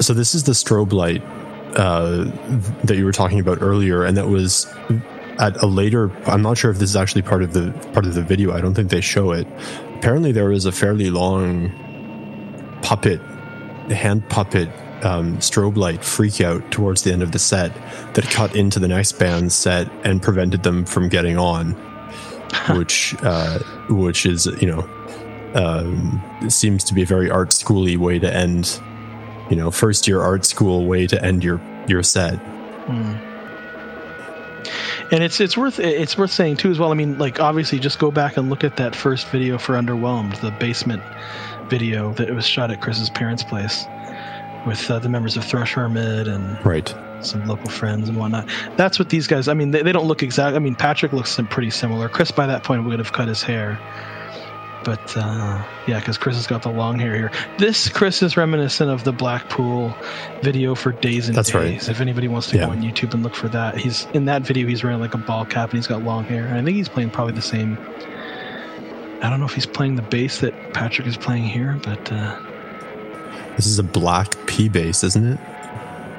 So 0.00 0.12
this 0.12 0.34
is 0.34 0.42
the 0.44 0.52
strobe 0.52 0.92
light 0.92 1.22
uh, 1.76 2.24
that 2.84 2.96
you 2.96 3.04
were 3.04 3.12
talking 3.12 3.40
about 3.40 3.62
earlier, 3.62 4.04
and 4.04 4.16
that 4.16 4.28
was 4.28 4.66
at 5.38 5.56
a 5.62 5.66
later. 5.66 6.10
I'm 6.26 6.42
not 6.42 6.58
sure 6.58 6.70
if 6.70 6.78
this 6.78 6.90
is 6.90 6.96
actually 6.96 7.22
part 7.22 7.42
of 7.42 7.52
the 7.52 7.72
part 7.92 8.06
of 8.06 8.14
the 8.14 8.22
video. 8.22 8.52
I 8.52 8.60
don't 8.60 8.74
think 8.74 8.90
they 8.90 9.00
show 9.00 9.32
it. 9.32 9.46
Apparently, 9.96 10.32
there 10.32 10.48
was 10.48 10.66
a 10.66 10.72
fairly 10.72 11.10
long 11.10 11.70
puppet, 12.82 13.20
hand 13.90 14.28
puppet 14.28 14.68
um, 15.02 15.38
strobe 15.38 15.76
light 15.76 16.04
freak 16.04 16.40
out 16.40 16.70
towards 16.70 17.02
the 17.02 17.12
end 17.12 17.22
of 17.22 17.32
the 17.32 17.38
set 17.38 17.72
that 18.14 18.24
cut 18.30 18.54
into 18.54 18.78
the 18.78 18.88
next 18.88 19.12
band's 19.18 19.54
set 19.54 19.90
and 20.04 20.22
prevented 20.22 20.62
them 20.62 20.84
from 20.84 21.08
getting 21.08 21.38
on, 21.38 21.72
which 22.76 23.14
uh, 23.22 23.58
which 23.88 24.26
is 24.26 24.46
you 24.60 24.68
know 24.68 24.88
um, 25.54 26.22
seems 26.48 26.84
to 26.84 26.94
be 26.94 27.02
a 27.02 27.06
very 27.06 27.30
art 27.30 27.50
schooly 27.50 27.96
way 27.96 28.18
to 28.18 28.32
end 28.32 28.80
you 29.52 29.56
know 29.56 29.70
first 29.70 30.08
year 30.08 30.22
art 30.22 30.46
school 30.46 30.86
way 30.86 31.06
to 31.06 31.22
end 31.22 31.44
your 31.44 31.60
your 31.86 32.02
set 32.02 32.40
Hmm. 32.86 33.14
And 35.12 35.22
it's 35.22 35.40
it's 35.40 35.56
worth 35.56 35.78
it's 35.78 36.16
worth 36.16 36.30
saying 36.30 36.56
too 36.56 36.70
as 36.70 36.78
well. 36.78 36.90
I 36.90 36.94
mean, 36.94 37.18
like 37.18 37.38
obviously, 37.38 37.78
just 37.78 37.98
go 37.98 38.10
back 38.10 38.36
and 38.36 38.48
look 38.48 38.64
at 38.64 38.78
that 38.78 38.96
first 38.96 39.28
video 39.28 39.58
for 39.58 39.74
Underwhelmed, 39.74 40.40
the 40.40 40.50
basement 40.50 41.02
video 41.68 42.12
that 42.14 42.34
was 42.34 42.46
shot 42.46 42.70
at 42.70 42.80
Chris's 42.80 43.10
parents' 43.10 43.44
place 43.44 43.84
with 44.66 44.90
uh, 44.90 44.98
the 44.98 45.08
members 45.08 45.36
of 45.36 45.44
Thrush 45.44 45.74
Hermit 45.74 46.28
and 46.28 46.64
right 46.64 46.94
some 47.20 47.46
local 47.46 47.70
friends 47.70 48.08
and 48.08 48.18
whatnot. 48.18 48.48
That's 48.76 48.98
what 48.98 49.10
these 49.10 49.26
guys. 49.26 49.48
I 49.48 49.54
mean, 49.54 49.70
they, 49.70 49.82
they 49.82 49.92
don't 49.92 50.06
look 50.06 50.22
exact. 50.22 50.56
I 50.56 50.58
mean, 50.58 50.74
Patrick 50.74 51.12
looks 51.12 51.38
pretty 51.50 51.70
similar. 51.70 52.08
Chris 52.08 52.30
by 52.30 52.46
that 52.46 52.64
point 52.64 52.84
would 52.84 52.98
have 52.98 53.12
cut 53.12 53.28
his 53.28 53.42
hair, 53.42 53.78
but 54.84 55.16
uh, 55.16 55.64
yeah, 55.86 55.98
because 55.98 56.18
Chris 56.18 56.36
has 56.36 56.46
got 56.46 56.62
the 56.62 56.70
long 56.70 56.98
hair 56.98 57.14
here. 57.14 57.30
This 57.58 57.88
Chris 57.88 58.22
is 58.22 58.36
reminiscent 58.36 58.90
of 58.90 59.04
the 59.04 59.12
Blackpool 59.12 59.94
video 60.42 60.74
for 60.74 60.92
Days 60.92 61.28
and 61.28 61.36
That's 61.36 61.54
right. 61.54 61.72
Days. 61.72 61.88
If 61.88 62.00
anybody 62.00 62.28
wants 62.28 62.48
to 62.50 62.56
Yeah. 62.56 62.66
go 62.66 62.72
on 62.72 62.82
YouTube 62.82 63.14
and 63.14 63.22
look 63.22 63.34
for 63.34 63.48
that, 63.48 63.76
he's 63.76 64.06
in 64.14 64.24
that 64.26 64.42
video. 64.42 64.66
He's 64.66 64.82
wearing 64.84 65.00
like 65.00 65.14
a 65.14 65.18
ball 65.18 65.44
cap 65.44 65.70
and 65.70 65.78
he's 65.78 65.86
got 65.86 66.02
long 66.02 66.24
hair. 66.24 66.46
And 66.46 66.56
I 66.58 66.62
think 66.62 66.76
he's 66.76 66.88
playing 66.88 67.10
probably 67.10 67.34
the 67.34 67.42
same. 67.42 67.78
I 69.22 69.30
don't 69.30 69.38
know 69.38 69.46
if 69.46 69.54
he's 69.54 69.66
playing 69.66 69.94
the 69.96 70.02
bass 70.02 70.40
that 70.40 70.74
Patrick 70.74 71.06
is 71.06 71.16
playing 71.16 71.44
here, 71.44 71.78
but 71.84 72.10
uh, 72.10 72.36
this 73.56 73.66
is 73.66 73.78
a 73.78 73.82
black 73.84 74.34
p 74.46 74.68
bass 74.68 75.04
isn't 75.04 75.24
it 75.24 75.38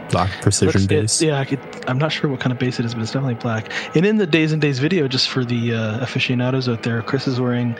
black 0.10 0.29
precision 0.41 0.82
Looks- 0.82 0.84
it- 0.84 0.88
bass 0.89 1.22
yeah, 1.22 1.39
I 1.39 1.46
could, 1.46 1.60
I'm 1.87 1.97
not 1.97 2.11
sure 2.11 2.29
what 2.29 2.39
kind 2.39 2.53
of 2.53 2.59
base 2.59 2.79
it 2.79 2.85
is, 2.85 2.93
but 2.93 3.03
it's 3.03 3.11
definitely 3.11 3.35
black. 3.35 3.71
And 3.95 4.05
in 4.05 4.17
the 4.17 4.27
Days 4.27 4.51
and 4.51 4.62
Days 4.62 4.79
video, 4.79 5.08
just 5.08 5.29
for 5.29 5.43
the 5.43 5.73
uh, 5.73 5.99
aficionados 6.01 6.69
out 6.69 6.84
there, 6.84 7.01
Chris 7.01 7.27
is 7.27 7.39
wearing 7.39 7.75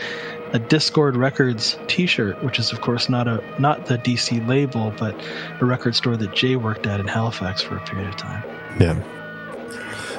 a 0.52 0.60
Discord 0.60 1.16
Records 1.16 1.78
T-shirt, 1.88 2.44
which 2.44 2.60
is 2.60 2.72
of 2.72 2.82
course 2.82 3.10
not 3.10 3.28
a 3.28 3.44
not 3.60 3.88
the 3.88 3.98
DC 3.98 4.46
label, 4.48 4.94
but 5.00 5.16
a 5.60 5.66
record 5.66 5.96
store 5.96 6.16
that 6.18 6.34
Jay 6.34 6.56
worked 6.56 6.86
at 6.86 7.00
in 7.00 7.08
Halifax 7.08 7.62
for 7.62 7.78
a 7.78 7.86
period 7.86 8.10
of 8.10 8.16
time. 8.18 8.44
yeah 8.80 9.02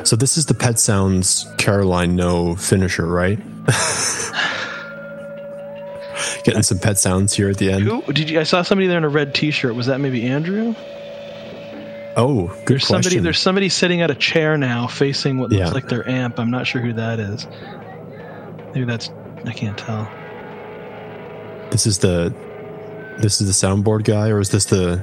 so 0.05 0.17
this 0.17 0.37
is 0.37 0.47
the 0.47 0.55
pet 0.55 0.79
sounds 0.79 1.47
caroline 1.57 2.15
no 2.15 2.55
finisher 2.57 3.07
right 3.07 3.39
getting 6.45 6.63
some 6.63 6.79
pet 6.79 6.99
sounds 6.99 7.33
here 7.33 7.49
at 7.49 7.57
the 7.57 7.71
end 7.71 7.85
Who 7.85 8.03
did 8.13 8.29
you? 8.29 8.39
I 8.39 8.43
saw 8.43 8.61
somebody 8.63 8.87
there 8.87 8.99
in 8.99 9.05
a 9.05 9.09
red 9.09 9.35
T-shirt. 9.35 9.75
Was 9.75 9.87
that 9.87 9.99
maybe 10.01 10.27
Andrew? 10.27 10.75
Oh 12.17 12.47
good 12.49 12.67
There's 12.67 12.87
somebody. 12.87 13.19
There's 13.19 13.39
somebody 13.39 13.69
sitting 13.69 14.03
at 14.03 14.11
a 14.11 14.15
chair 14.15 14.57
now, 14.57 14.87
facing 14.87 15.39
what 15.39 15.51
looks 15.51 15.59
Yeah. 15.61 15.69
like 15.71 15.89
their 15.89 16.09
amp. 16.09 16.39
I'm 16.39 16.51
not 16.51 16.67
sure 16.67 16.81
who 16.81 16.93
that 16.95 17.19
is. 17.21 17.47
Maybe 18.75 18.85
that's. 18.85 19.11
I 19.47 19.53
can't 19.53 19.77
tell. 19.77 20.09
this 21.71 21.87
is 21.87 21.99
the 21.99 22.35
this 23.19 23.41
is 23.41 23.47
the 23.61 23.67
soundboard 23.67 24.05
guy 24.05 24.29
or 24.31 24.41
is 24.41 24.49
this 24.51 24.65
the 24.67 25.03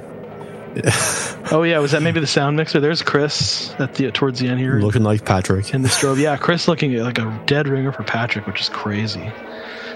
Oh 1.52 1.63
yeah, 1.63 1.80
was 1.80 1.91
that 1.91 2.02
maybe 2.02 2.19
the 2.19 2.28
sound 2.28 2.56
mixer? 2.58 2.80
There's 2.80 3.02
Chris 3.04 3.74
at 3.78 3.93
the 3.95 4.10
towards 4.12 4.39
the 4.39 4.47
end 4.47 4.60
here. 4.60 4.80
looking 4.80 5.04
like 5.04 5.26
patrick 5.26 5.74
in 5.74 5.82
the 5.82 5.89
strobe. 5.89 6.17
Yeah, 6.17 6.38
Chris 6.38 6.67
looking 6.67 6.95
like 6.97 7.19
a 7.19 7.43
dead 7.45 7.67
ringer 7.67 7.91
for 7.91 8.04
Patrick, 8.04 8.47
which 8.47 8.62
is 8.62 8.69
crazy. 8.69 9.32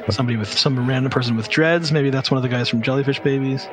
Somebody 0.10 0.38
with 0.38 0.51
some 0.56 0.88
random 0.88 1.12
person 1.12 1.36
with 1.36 1.49
dreads. 1.49 1.91
Maybe 1.91 2.10
that's 2.12 2.30
one 2.30 2.38
of 2.38 2.43
the 2.43 2.49
guys 2.49 2.69
from 2.69 2.82
Jellyfish 2.84 3.21
Babies. 3.21 3.67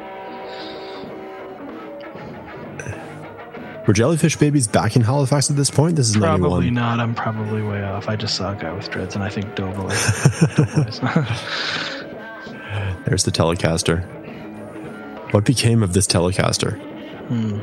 Were 3.87 3.93
jellyfish 3.93 4.37
babies 4.37 4.69
back 4.69 4.97
in 4.97 5.03
halifax 5.03 5.51
at 5.51 5.57
this 5.57 5.71
point 5.71 5.97
this 5.97 6.09
is 6.09 6.17
Probably 6.17 6.71
91 6.71 6.75
not. 6.75 7.01
I'm 7.01 7.15
probably 7.15 7.63
way 7.63 7.83
off. 7.83 8.09
I 8.09 8.17
just 8.17 8.37
saw 8.37 8.53
a 8.53 8.57
guy 8.57 8.73
with 8.73 8.91
dreads, 8.91 9.15
and 9.15 9.25
I 9.25 9.29
think 9.29 9.55
Doughboy. 9.55 9.89
There's 13.05 13.25
the 13.25 13.33
Telecaster. 13.33 14.03
What 15.33 15.45
became 15.45 15.83
of 15.83 15.93
this 15.95 16.07
Telecaster? 16.07 16.79
Hmm. 17.29 17.61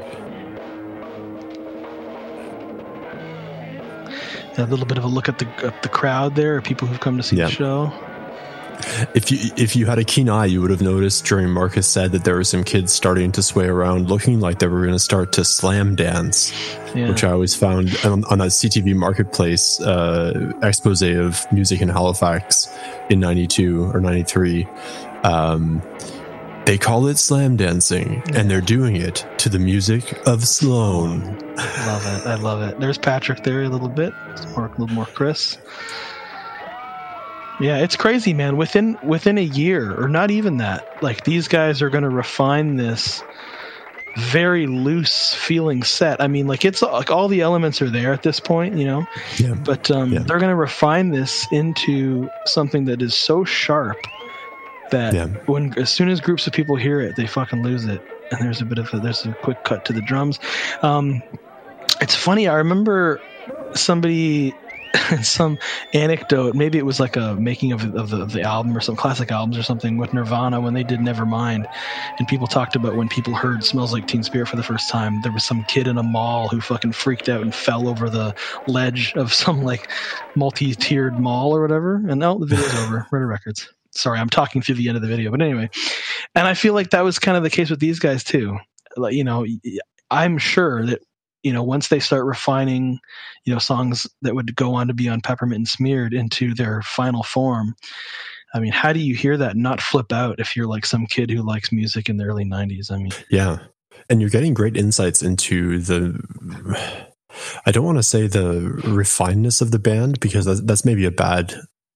A 4.58 4.66
little 4.66 4.86
bit 4.86 4.98
of 4.98 5.06
a 5.06 5.08
look 5.08 5.30
at 5.30 5.40
the 5.40 5.48
at 5.66 5.84
the 5.84 5.90
crowd 5.90 6.36
there, 6.36 6.62
people 6.62 6.86
who've 6.88 7.00
come 7.00 7.16
to 7.16 7.24
see 7.24 7.38
Yeah. 7.38 7.46
the 7.46 7.52
show. 7.52 7.94
If 9.14 9.30
you 9.32 9.38
if 9.58 9.76
you 9.76 9.86
had 9.88 10.00
a 10.00 10.04
keen 10.04 10.30
eye, 10.30 10.46
you 10.46 10.62
would 10.62 10.72
have 10.72 10.82
noticed 10.82 11.26
during 11.26 11.50
Marcus 11.50 11.86
said 11.88 12.12
that 12.14 12.24
there 12.24 12.36
were 12.36 12.44
some 12.46 12.64
kids 12.64 12.94
starting 12.94 13.32
to 13.34 13.44
sway 13.44 13.68
around, 13.68 14.10
looking 14.10 14.40
like 14.40 14.60
they 14.60 14.68
were 14.68 14.82
going 14.82 14.94
to 14.94 15.00
start 15.00 15.34
to 15.34 15.44
slam 15.44 15.96
dance, 15.96 16.54
Yeah. 16.96 17.10
which 17.10 17.24
I 17.24 17.32
always 17.32 17.56
found 17.56 17.90
on, 18.06 18.24
on 18.26 18.38
that 18.40 18.50
CTV 18.52 18.96
Marketplace 18.96 19.82
uh, 19.82 20.54
expose 20.64 21.02
of 21.02 21.46
music 21.52 21.82
in 21.82 21.90
Halifax 21.90 22.68
in 23.10 23.20
'92 23.20 23.92
or 23.94 24.00
'93. 24.00 24.66
Um, 25.24 25.82
they 26.66 26.78
call 26.78 27.08
it 27.08 27.18
slam 27.18 27.58
dancing, 27.58 28.22
and 28.34 28.50
they're 28.50 28.62
doing 28.62 28.96
it 28.96 29.26
to 29.40 29.50
the 29.50 29.60
music 29.60 30.26
of 30.28 30.48
Sloan. 30.48 31.22
love 31.58 32.06
it. 32.06 32.28
I 32.28 32.36
love 32.36 32.62
it. 32.62 32.80
There's 32.80 32.98
Patrick 32.98 33.44
there 33.44 33.64
a 33.64 33.70
little 33.70 33.90
bit. 33.90 34.14
More, 34.56 34.68
a 34.68 34.72
little 34.80 34.96
more 34.96 35.06
Chris. 35.08 35.58
Yeah, 37.60 37.78
it's 37.78 37.96
crazy, 37.96 38.34
man. 38.34 38.56
Within 38.58 38.98
within 39.04 39.38
a 39.38 39.44
year, 39.44 39.94
or 40.02 40.08
not 40.08 40.32
even 40.32 40.58
that, 40.58 41.02
like 41.04 41.24
these 41.26 41.48
guys 41.48 41.82
are 41.82 41.90
going 41.90 42.04
to 42.04 42.10
refine 42.10 42.78
this 42.78 43.22
very 44.18 44.66
loose 44.66 45.34
feeling 45.34 45.84
set. 45.84 46.22
I 46.22 46.28
mean, 46.28 46.48
like 46.48 46.66
it's 46.66 46.82
like 46.82 47.12
all 47.12 47.28
the 47.28 47.42
elements 47.42 47.82
are 47.82 47.90
there 47.90 48.12
at 48.14 48.24
this 48.24 48.40
point, 48.40 48.76
you 48.78 48.86
know. 48.86 49.06
Yeah. 49.38 49.54
But 49.54 49.92
um, 49.92 50.12
Yeah. 50.14 50.20
they're 50.20 50.40
going 50.40 50.50
to 50.52 50.56
refine 50.56 51.10
this 51.12 51.46
into 51.52 52.30
something 52.46 52.86
that 52.86 53.02
is 53.02 53.14
so 53.14 53.44
sharp 53.44 53.98
that 54.92 55.14
Yeah. 55.14 55.26
when 55.46 55.78
as 55.78 55.90
soon 55.92 56.10
as 56.10 56.22
groups 56.22 56.48
of 56.48 56.54
people 56.54 56.76
hear 56.76 57.00
it, 57.02 57.16
they 57.16 57.28
fucking 57.28 57.62
lose 57.62 57.86
it. 57.86 58.02
And 58.32 58.42
there's 58.42 58.62
a 58.62 58.66
bit 58.66 58.78
of 58.78 58.94
a 58.94 59.00
there's 59.00 59.26
a 59.26 59.34
quick 59.34 59.64
cut 59.64 59.86
to 59.86 59.94
the 59.94 60.02
drums. 60.02 60.40
Um, 60.82 61.22
it's 62.02 62.16
funny. 62.16 62.48
I 62.48 62.56
remember 62.56 63.20
somebody 63.76 64.54
some 65.22 65.58
anecdote. 65.94 66.56
Maybe 66.56 66.78
it 66.78 66.86
was 66.86 67.00
like 67.00 67.16
a 67.16 67.36
making 67.36 67.72
of, 67.72 67.96
of, 67.96 68.10
the, 68.10 68.22
of 68.22 68.32
the 68.32 68.42
album 68.42 68.76
or 68.76 68.82
some 68.82 68.96
classic 68.96 69.32
albums 69.32 69.58
or 69.58 69.64
something 69.64 69.98
with 69.98 70.14
Nirvana 70.14 70.60
when 70.60 70.74
they 70.74 70.84
did 70.84 71.00
Nevermind, 71.00 71.66
and 72.18 72.28
people 72.28 72.48
talked 72.48 72.76
about 72.76 72.96
when 72.96 73.10
people 73.10 73.34
heard 73.34 73.64
"Smells 73.64 73.94
Like 73.94 74.08
Teen 74.08 74.24
Spirit" 74.24 74.48
for 74.48 74.56
the 74.56 74.64
first 74.64 74.90
time. 74.90 75.22
There 75.22 75.32
was 75.32 75.44
some 75.44 75.64
kid 75.66 75.88
in 75.88 75.98
a 75.98 76.04
mall 76.04 76.48
who 76.48 76.62
fucking 76.62 76.94
freaked 76.94 77.30
out 77.30 77.42
and 77.42 77.54
fell 77.54 77.88
over 77.88 78.10
the 78.10 78.36
ledge 78.68 79.14
of 79.16 79.34
some 79.34 79.62
like 79.64 79.90
multi-tiered 80.36 81.20
mall 81.20 81.56
or 81.56 81.62
whatever. 81.62 82.04
And 82.08 82.24
oh, 82.24 82.40
the 82.40 82.48
video's 82.48 82.76
over. 82.76 83.08
Ritter 83.12 83.28
Records. 83.28 83.72
Sorry, 83.92 84.20
I'm 84.20 84.30
talking 84.30 84.62
through 84.62 84.76
the 84.76 84.88
end 84.88 84.98
of 84.98 85.02
the 85.02 85.08
video, 85.08 85.32
but 85.32 85.42
anyway. 85.42 85.70
And 86.36 86.48
I 86.48 86.54
feel 86.54 86.74
like 86.74 86.92
that 86.92 87.04
was 87.04 87.18
kind 87.18 87.36
of 87.36 87.44
the 87.44 87.50
case 87.50 87.70
with 87.70 87.80
these 87.80 88.00
guys 88.00 88.24
too. 88.24 88.58
Like 88.96 89.14
you 89.14 89.24
know, 89.24 89.46
I'm 90.12 90.38
sure 90.38 90.86
that 90.86 91.02
you 91.44 91.54
know 91.54 91.64
once 91.64 91.88
they 91.88 92.00
start 92.00 92.26
refining 92.26 93.00
you 93.46 93.54
know 93.54 93.60
songs 93.60 94.08
that 94.22 94.36
would 94.36 94.56
go 94.56 94.74
on 94.74 94.88
to 94.88 94.94
be 94.94 95.08
on 95.08 95.22
peppermint 95.22 95.58
and 95.58 95.68
smeared 95.68 96.14
into 96.14 96.54
their 96.54 96.82
final 96.82 97.24
form 97.24 97.76
I 98.54 98.60
mean, 98.60 98.72
how 98.72 98.94
do 98.94 99.00
you 99.00 99.16
hear 99.16 99.38
that 99.38 99.56
not 99.56 99.82
flip 99.82 100.12
out 100.12 100.40
if 100.40 100.56
you're 100.56 100.68
like 100.68 100.86
some 100.86 101.06
kid 101.06 101.30
who 101.30 101.44
likes 101.44 101.72
music 101.72 102.10
in 102.10 102.18
the 102.18 102.26
early 102.26 102.46
90s? 102.46 102.92
I 102.92 102.98
mean, 102.98 103.12
yeah. 103.30 103.60
And 104.10 104.22
you're 104.22 104.30
getting 104.32 104.56
great 104.56 104.76
insights 104.76 105.22
into 105.22 105.80
the 105.80 106.20
I 107.66 107.72
don't 107.72 107.86
want 107.86 108.00
to 108.00 108.04
say 108.04 108.28
the 108.28 108.74
refinedness 108.84 109.62
of 109.62 109.72
the 109.72 109.80
band 109.80 110.20
because 110.20 110.64
that's 110.64 110.86
maybe 110.86 111.06
a 111.06 111.12
bad 111.12 111.54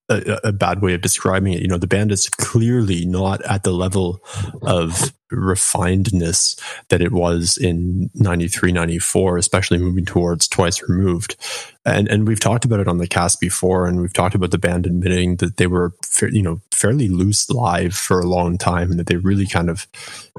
a, 0.10 0.40
a, 0.46 0.52
bad 0.52 0.82
way 0.82 0.94
of 0.94 1.02
describing 1.02 1.54
it. 1.54 1.62
You 1.62 1.68
know, 1.68 1.78
the 1.78 1.88
band 1.88 2.12
is 2.12 2.30
clearly 2.30 3.06
not 3.06 3.42
at 3.44 3.64
the 3.64 3.72
level 3.72 4.20
of 4.62 5.14
refinedness 5.32 6.60
that 6.90 7.02
it 7.02 7.12
was 7.12 7.58
in 7.58 8.10
93, 8.14 8.74
94, 8.74 9.38
especially 9.38 9.78
moving 9.78 10.06
towards 10.06 10.48
twice 10.48 10.82
removed. 10.84 11.38
And, 11.86 12.08
and 12.10 12.28
we've 12.28 12.40
talked 12.40 12.66
about 12.66 12.82
it 12.82 12.88
on 12.88 12.98
the 12.98 13.08
cast 13.08 13.40
before, 13.40 13.88
and 13.88 14.02
we've 14.02 14.14
talked 14.14 14.36
about 14.36 14.52
the 14.52 14.58
band 14.58 14.86
admitting 14.86 15.38
that 15.38 15.58
they 15.58 15.68
were, 15.68 15.94
you 16.22 16.42
know, 16.42 16.62
fairly 16.72 17.08
loose 17.08 17.50
live 17.50 17.96
for 17.96 18.20
a 18.20 18.28
long 18.28 18.58
time 18.58 18.92
and 18.92 19.00
that 19.00 19.08
they 19.08 19.18
really 19.18 19.48
kind 19.48 19.70
of, 19.70 19.88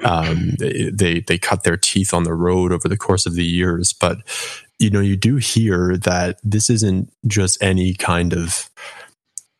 um, 0.05 0.53
they, 0.59 1.24
they 1.27 1.38
cut 1.38 1.64
their 1.64 1.79
teeth 1.79 2.12
on 2.12 2.24
the 2.24 2.35
road 2.35 2.70
over 2.70 2.88
the 2.88 2.98
course 2.98 3.24
of 3.24 3.35
the 3.35 3.44
years. 3.44 3.94
But, 3.94 4.18
you 4.79 4.90
know, 4.90 5.00
you 5.00 5.16
do 5.16 5.37
hear 5.37 5.96
that 5.98 6.38
this 6.44 6.68
isn't 6.68 7.11
just 7.27 7.62
any 7.62 7.94
kind 7.94 8.35
of, 8.35 8.70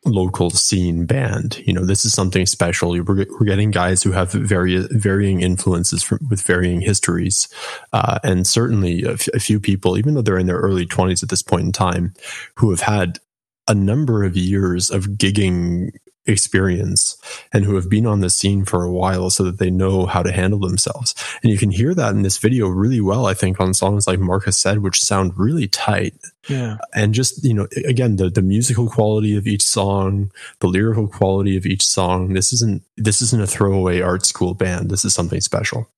local 0.05 0.49
scene 0.49 1.05
band. 1.05 1.57
You 1.65 1.73
know, 1.73 1.85
this 1.85 2.05
is 2.05 2.13
something 2.13 2.45
special. 2.45 2.91
We're, 2.91 3.03
we're 3.03 3.45
getting 3.45 3.71
guys 3.71 4.03
who 4.03 4.11
have 4.11 4.31
very 4.31 4.87
varying 4.91 5.41
influences 5.41 6.03
from, 6.03 6.19
with 6.29 6.41
varying 6.41 6.81
histories, 6.81 7.47
uh, 7.91 8.19
and 8.23 8.45
certainly 8.45 9.03
a, 9.03 9.13
f- 9.13 9.27
a 9.33 9.39
few 9.39 9.59
people, 9.59 9.97
even 9.97 10.13
though 10.13 10.21
they're 10.21 10.37
in 10.37 10.47
their 10.47 10.59
early 10.59 10.85
twenties 10.85 11.23
at 11.23 11.29
this 11.29 11.41
point 11.41 11.65
in 11.65 11.71
time, 11.71 12.13
who 12.55 12.69
have 12.69 12.81
had 12.81 13.19
a 13.67 13.73
number 13.73 14.23
of 14.23 14.37
years 14.37 14.91
of 14.91 15.05
gigging 15.17 15.89
experience 16.27 17.17
and 17.53 17.65
who 17.65 17.75
have 17.75 17.89
been 17.89 18.05
on 18.05 18.19
the 18.19 18.29
scene 18.29 18.65
for 18.65 18.83
a 18.83 18.91
while 18.91 19.29
so 19.29 19.43
that 19.43 19.59
they 19.59 19.69
know 19.69 20.05
how 20.05 20.23
to 20.23 20.31
handle 20.31 20.59
themselves. 20.59 21.13
And 21.43 21.51
you 21.51 21.57
can 21.57 21.71
hear 21.71 21.93
that 21.93 22.13
in 22.13 22.23
this 22.23 22.37
video 22.37 22.67
really 22.67 23.01
well, 23.01 23.25
I 23.25 23.33
think, 23.33 23.59
on 23.59 23.73
songs 23.73 24.07
like 24.07 24.19
Marcus 24.19 24.57
said, 24.57 24.79
which 24.79 25.01
sound 25.01 25.37
really 25.37 25.67
tight. 25.67 26.15
Yeah. 26.47 26.77
And 26.93 27.13
just, 27.13 27.43
you 27.43 27.53
know, 27.53 27.67
again, 27.85 28.15
the, 28.15 28.29
the 28.29 28.41
musical 28.41 28.89
quality 28.89 29.35
of 29.35 29.47
each 29.47 29.63
song, 29.63 30.31
the 30.59 30.67
lyrical 30.67 31.07
quality 31.07 31.57
of 31.57 31.65
each 31.65 31.83
song. 31.83 32.33
This 32.33 32.53
isn't 32.53 32.83
this 32.97 33.21
isn't 33.21 33.41
a 33.41 33.47
throwaway 33.47 34.01
art 34.01 34.25
school 34.25 34.53
band. 34.53 34.89
This 34.89 35.05
is 35.05 35.13
something 35.13 35.41
special. 35.41 35.89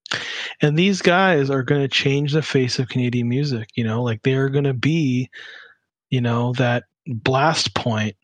And 0.61 0.77
these 0.77 1.01
guys 1.01 1.49
are 1.49 1.63
gonna 1.63 1.87
change 1.87 2.33
the 2.33 2.41
face 2.41 2.79
of 2.79 2.89
Canadian 2.89 3.29
music, 3.29 3.69
you 3.75 3.83
know, 3.83 4.03
like 4.03 4.21
they're 4.23 4.49
gonna 4.49 4.73
be, 4.73 5.29
you 6.09 6.21
know, 6.21 6.53
that 6.53 6.85
blast 7.05 7.73
point 7.73 8.15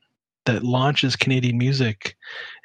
that 0.46 0.64
launches 0.64 1.16
Canadian 1.16 1.58
music 1.58 2.16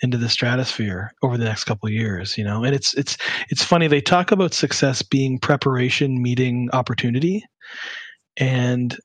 into 0.02 0.16
the 0.16 0.28
stratosphere 0.28 1.12
over 1.22 1.36
the 1.36 1.44
next 1.44 1.64
couple 1.64 1.88
years, 1.88 2.36
you 2.36 2.44
know. 2.44 2.64
And 2.64 2.74
it's 2.74 2.94
it's 2.94 3.16
it's 3.50 3.62
funny 3.62 3.86
they 3.86 4.00
talk 4.00 4.32
about 4.32 4.54
success 4.54 5.02
being 5.02 5.38
preparation 5.38 6.20
meeting 6.22 6.68
opportunity 6.72 7.44
and 8.36 8.96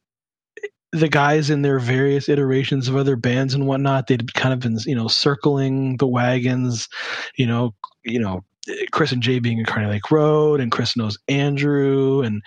the 0.91 1.09
guys 1.09 1.49
in 1.49 1.63
their 1.63 1.79
various 1.79 2.29
iterations 2.29 2.87
of 2.87 2.95
other 2.95 3.15
bands 3.15 3.55
and 3.55 3.65
whatnot, 3.65 4.05
they'd 4.05 4.33
kind 4.35 4.53
of 4.53 4.59
been, 4.59 4.77
you 4.85 4.95
know, 4.95 5.07
circling 5.07 5.97
the 5.97 6.05
wagons, 6.05 6.87
you 7.35 7.47
know, 7.47 7.73
you 8.03 8.19
know, 8.19 8.43
Chris 8.91 9.11
and 9.11 9.23
Jay 9.23 9.39
being 9.39 9.57
in 9.57 9.65
Kearney 9.65 9.87
Lake 9.87 10.11
Road, 10.11 10.61
and 10.61 10.71
Chris 10.71 10.95
knows 10.95 11.17
Andrew, 11.27 12.21
and 12.21 12.43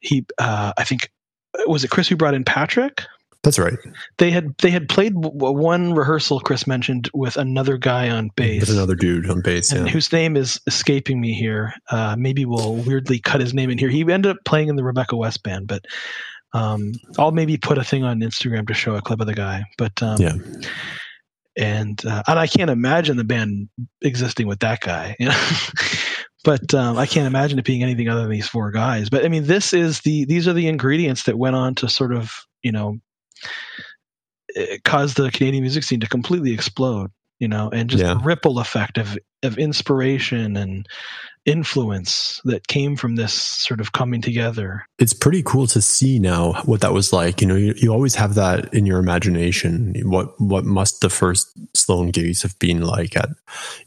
he, 0.00 0.24
uh, 0.38 0.72
I 0.76 0.84
think, 0.84 1.10
was 1.66 1.84
it 1.84 1.90
Chris 1.90 2.08
who 2.08 2.16
brought 2.16 2.34
in 2.34 2.44
Patrick? 2.44 3.02
That's 3.42 3.58
right. 3.58 3.76
They 4.18 4.30
had 4.30 4.56
they 4.58 4.70
had 4.70 4.88
played 4.88 5.14
one 5.16 5.94
rehearsal. 5.94 6.38
Chris 6.38 6.66
mentioned 6.66 7.10
with 7.12 7.36
another 7.36 7.76
guy 7.76 8.08
on 8.08 8.30
bass, 8.36 8.60
with 8.60 8.70
another 8.70 8.94
dude 8.94 9.28
on 9.28 9.40
bass, 9.42 9.72
and 9.72 9.86
yeah. 9.86 9.92
whose 9.92 10.12
name 10.12 10.36
is 10.36 10.60
escaping 10.68 11.20
me 11.20 11.34
here. 11.34 11.74
Uh, 11.90 12.14
maybe 12.16 12.44
we'll 12.44 12.76
weirdly 12.76 13.18
cut 13.18 13.40
his 13.40 13.52
name 13.52 13.68
in 13.68 13.78
here. 13.78 13.88
He 13.88 14.02
ended 14.02 14.30
up 14.30 14.36
playing 14.44 14.68
in 14.68 14.76
the 14.76 14.84
Rebecca 14.84 15.16
West 15.16 15.42
band, 15.42 15.66
but 15.66 15.86
um, 16.52 16.92
I'll 17.18 17.32
maybe 17.32 17.56
put 17.56 17.78
a 17.78 17.84
thing 17.84 18.04
on 18.04 18.20
Instagram 18.20 18.68
to 18.68 18.74
show 18.74 18.94
a 18.94 19.02
clip 19.02 19.20
of 19.20 19.26
the 19.26 19.34
guy. 19.34 19.64
But 19.76 20.00
um, 20.04 20.20
yeah, 20.20 20.34
and 21.56 22.00
uh, 22.06 22.22
and 22.28 22.38
I 22.38 22.46
can't 22.46 22.70
imagine 22.70 23.16
the 23.16 23.24
band 23.24 23.68
existing 24.02 24.46
with 24.46 24.60
that 24.60 24.80
guy. 24.80 25.16
You 25.18 25.28
know? 25.30 25.48
but 26.44 26.74
um, 26.74 26.96
I 26.96 27.06
can't 27.06 27.26
imagine 27.26 27.58
it 27.58 27.64
being 27.64 27.82
anything 27.82 28.08
other 28.08 28.22
than 28.22 28.30
these 28.30 28.48
four 28.48 28.70
guys. 28.70 29.10
But 29.10 29.24
I 29.24 29.28
mean, 29.28 29.46
this 29.46 29.72
is 29.72 30.00
the 30.02 30.26
these 30.26 30.46
are 30.46 30.52
the 30.52 30.68
ingredients 30.68 31.24
that 31.24 31.38
went 31.38 31.56
on 31.56 31.74
to 31.76 31.88
sort 31.88 32.14
of 32.14 32.32
you 32.62 32.70
know 32.70 32.98
caused 34.84 35.16
the 35.16 35.30
Canadian 35.30 35.62
music 35.62 35.84
scene 35.84 36.00
to 36.00 36.08
completely 36.08 36.52
explode, 36.52 37.10
you 37.42 37.48
know, 37.48 37.70
and 37.70 37.90
just 37.90 38.04
yeah. 38.04 38.14
the 38.14 38.20
ripple 38.20 38.60
effect 38.60 38.98
of 38.98 39.18
of 39.42 39.58
inspiration 39.58 40.56
and 40.56 40.86
influence 41.44 42.40
that 42.44 42.68
came 42.68 42.94
from 42.94 43.16
this 43.16 43.32
sort 43.32 43.80
of 43.80 43.90
coming 43.90 44.22
together. 44.22 44.86
It's 45.00 45.12
pretty 45.12 45.42
cool 45.42 45.66
to 45.66 45.82
see 45.82 46.20
now 46.20 46.52
what 46.66 46.82
that 46.82 46.92
was 46.92 47.12
like. 47.12 47.40
You 47.40 47.48
know, 47.48 47.56
you, 47.56 47.74
you 47.76 47.92
always 47.92 48.14
have 48.14 48.36
that 48.36 48.72
in 48.72 48.86
your 48.86 49.00
imagination. 49.00 49.92
What 50.04 50.40
what 50.40 50.64
must 50.64 51.00
the 51.00 51.10
first 51.10 51.50
Sloan 51.74 52.12
gigs 52.12 52.42
have 52.42 52.56
been 52.60 52.82
like 52.82 53.16
at 53.16 53.30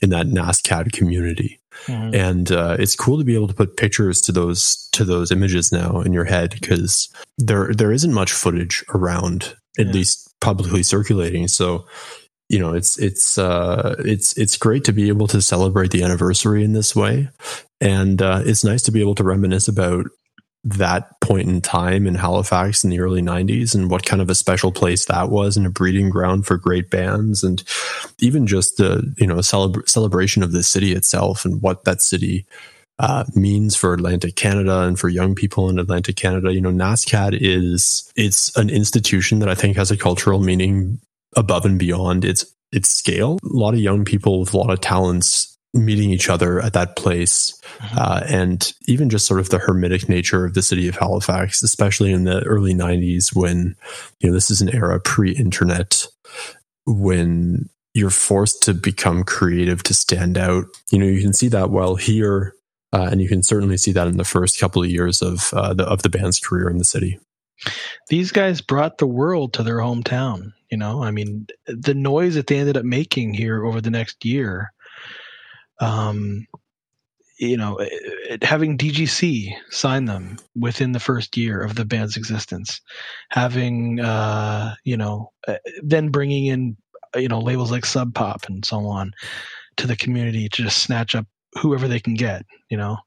in 0.01 0.09
that 0.09 0.25
NASCAD 0.27 0.91
community? 0.91 1.61
Mm-hmm. 1.85 2.13
And 2.13 2.51
uh, 2.51 2.75
it's 2.77 2.95
cool 2.97 3.17
to 3.19 3.23
be 3.23 3.35
able 3.35 3.47
to 3.47 3.53
put 3.53 3.77
pictures 3.77 4.19
to 4.23 4.33
those 4.33 4.89
to 4.91 5.05
those 5.05 5.31
images 5.31 5.71
now 5.71 6.01
in 6.01 6.11
your 6.11 6.25
head 6.25 6.49
because 6.59 7.07
there 7.37 7.73
there 7.73 7.93
isn't 7.93 8.13
much 8.13 8.33
footage 8.33 8.83
around, 8.93 9.55
at 9.79 9.85
yeah. 9.85 9.93
least 9.93 10.33
publicly 10.41 10.83
circulating. 10.83 11.47
So 11.47 11.85
you 12.49 12.59
know 12.59 12.73
it's 12.73 12.97
it's 12.99 13.37
uh 13.37 13.95
it's 13.99 14.37
it's 14.37 14.57
great 14.57 14.83
to 14.83 14.91
be 14.91 15.07
able 15.07 15.27
to 15.27 15.41
celebrate 15.41 15.91
the 15.91 16.03
anniversary 16.03 16.63
in 16.63 16.73
this 16.73 16.95
way 16.95 17.29
and 17.81 18.21
uh, 18.21 18.41
it's 18.45 18.63
nice 18.63 18.81
to 18.83 18.91
be 18.91 19.01
able 19.01 19.15
to 19.15 19.23
reminisce 19.23 19.67
about 19.67 20.05
that 20.63 21.19
point 21.21 21.47
in 21.47 21.61
time 21.61 22.07
in 22.07 22.15
Halifax 22.15 22.83
in 22.83 22.89
the 22.89 22.99
early 22.99 23.21
90s 23.21 23.75
and 23.75 23.91
what 23.91 24.05
kind 24.05 24.21
of 24.21 24.31
a 24.31 24.35
special 24.35 24.71
place 24.71 25.05
that 25.05 25.29
was 25.29 25.55
and 25.55 25.67
a 25.67 25.69
breeding 25.69 26.09
ground 26.09 26.47
for 26.47 26.57
great 26.57 26.89
bands 26.89 27.43
and 27.43 27.63
even 28.19 28.47
just 28.47 28.77
the 28.77 29.13
you 29.17 29.27
know 29.27 29.35
celebra- 29.35 29.87
celebration 29.87 30.41
of 30.41 30.51
the 30.51 30.63
city 30.63 30.93
itself 30.93 31.45
and 31.45 31.61
what 31.61 31.83
that 31.83 32.01
city 32.01 32.45
uh, 32.97 33.25
means 33.35 33.75
for 33.75 33.93
Atlantic 33.93 34.35
Canada 34.35 34.81
and 34.81 34.97
for 34.97 35.09
young 35.09 35.35
people 35.35 35.69
in 35.69 35.77
Atlantic 35.77 36.15
Canada. 36.15 36.53
You 36.53 36.61
know, 36.61 36.71
NASCAD 36.71 37.37
is 37.39 38.11
it's 38.15 38.55
an 38.57 38.69
institution 38.69 39.39
that 39.39 39.49
I 39.49 39.55
think 39.55 39.75
has 39.75 39.91
a 39.91 39.97
cultural 39.97 40.39
meaning 40.39 40.99
above 41.35 41.65
and 41.65 41.79
beyond 41.79 42.25
its 42.25 42.45
its 42.71 42.89
scale. 42.89 43.37
A 43.43 43.47
lot 43.47 43.73
of 43.73 43.79
young 43.79 44.05
people 44.05 44.39
with 44.39 44.53
a 44.53 44.57
lot 44.57 44.71
of 44.71 44.81
talents 44.81 45.55
meeting 45.73 46.09
each 46.09 46.29
other 46.29 46.61
at 46.61 46.73
that 46.73 46.95
place, 46.95 47.59
mm-hmm. 47.79 47.97
uh, 47.97 48.21
and 48.27 48.73
even 48.87 49.09
just 49.09 49.27
sort 49.27 49.41
of 49.41 49.49
the 49.49 49.59
hermetic 49.59 50.07
nature 50.07 50.45
of 50.45 50.53
the 50.53 50.61
city 50.61 50.87
of 50.87 50.95
Halifax, 50.95 51.61
especially 51.61 52.11
in 52.11 52.23
the 52.23 52.41
early 52.43 52.73
'90s, 52.73 53.35
when 53.35 53.75
you 54.19 54.29
know 54.29 54.33
this 54.33 54.49
is 54.49 54.61
an 54.61 54.73
era 54.73 54.99
pre-internet, 54.99 56.07
when 56.85 57.69
you're 57.93 58.09
forced 58.09 58.63
to 58.63 58.73
become 58.73 59.23
creative 59.23 59.83
to 59.83 59.93
stand 59.93 60.37
out. 60.37 60.65
You 60.91 60.99
know, 60.99 61.05
you 61.05 61.21
can 61.21 61.33
see 61.33 61.47
that 61.49 61.69
well 61.69 61.95
here. 61.95 62.53
Uh, 62.93 63.09
and 63.11 63.21
you 63.21 63.27
can 63.27 63.43
certainly 63.43 63.75
see 63.75 63.91
that 63.91 64.07
in 64.07 64.15
the 64.15 64.23
first 64.23 64.57
couple 64.57 64.81
of 64.81 64.89
years 64.89 65.21
of 65.21 65.53
uh, 65.53 65.73
the 65.73 65.83
of 65.83 66.01
the 66.03 66.09
band's 66.09 66.39
career 66.39 66.69
in 66.69 66.77
the 66.77 66.85
city. 66.85 67.19
These 68.09 68.31
guys 68.31 68.61
brought 68.61 68.97
the 68.97 69.07
world 69.07 69.53
to 69.53 69.63
their 69.63 69.77
hometown. 69.77 70.53
You 70.71 70.77
know, 70.77 71.03
I 71.03 71.11
mean, 71.11 71.47
the 71.67 71.93
noise 71.93 72.35
that 72.35 72.47
they 72.47 72.57
ended 72.57 72.77
up 72.77 72.85
making 72.85 73.33
here 73.33 73.65
over 73.65 73.81
the 73.81 73.91
next 73.91 74.25
year, 74.25 74.73
um, 75.79 76.47
you 77.37 77.57
know, 77.57 77.75
eh, 77.75 77.89
eh, 78.29 78.37
having 78.41 78.77
DGC 78.77 79.53
sign 79.69 80.05
them 80.05 80.37
within 80.55 80.91
the 80.93 80.99
first 80.99 81.37
year 81.37 81.61
of 81.61 81.75
the 81.75 81.85
band's 81.85 82.17
existence, 82.17 82.81
having, 83.29 83.99
uh, 83.99 84.75
you 84.83 84.97
know, 84.97 85.31
eh, 85.47 85.57
then 85.83 86.09
bringing 86.09 86.45
in, 86.45 86.77
you 87.15 87.27
know, 87.27 87.39
labels 87.39 87.71
like 87.71 87.85
Sub 87.85 88.13
Pop 88.13 88.45
and 88.47 88.65
so 88.65 88.85
on 88.85 89.13
to 89.77 89.87
the 89.87 89.97
community 89.97 90.47
to 90.49 90.63
just 90.63 90.81
snatch 90.81 91.15
up 91.15 91.27
whoever 91.61 91.87
they 91.87 91.99
can 91.99 92.15
get, 92.15 92.45
you 92.69 92.77
know 92.77 92.97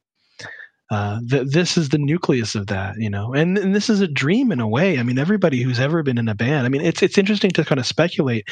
uh, 0.91 1.21
th- 1.29 1.49
this 1.49 1.77
is 1.77 1.91
the 1.91 1.99
nucleus 1.99 2.55
of 2.55 2.69
that, 2.69 2.95
you 2.99 3.11
know, 3.11 3.35
and, 3.35 3.59
and 3.59 3.75
this 3.75 3.91
is 3.91 4.01
a 4.01 4.09
dream 4.09 4.51
in 4.51 4.61
a 4.61 4.69
way. 4.69 4.99
I 4.99 5.03
mean, 5.03 5.19
everybody 5.19 5.63
who's 5.63 5.81
ever 5.81 6.03
been 6.03 6.19
in 6.19 6.29
a 6.29 6.35
band, 6.35 6.65
I 6.65 6.71
mean, 6.71 6.81
it's 6.81 7.03
it's 7.03 7.19
interesting 7.19 7.51
to 7.53 7.65
kind 7.65 7.79
of 7.79 7.87
speculate. 7.87 8.49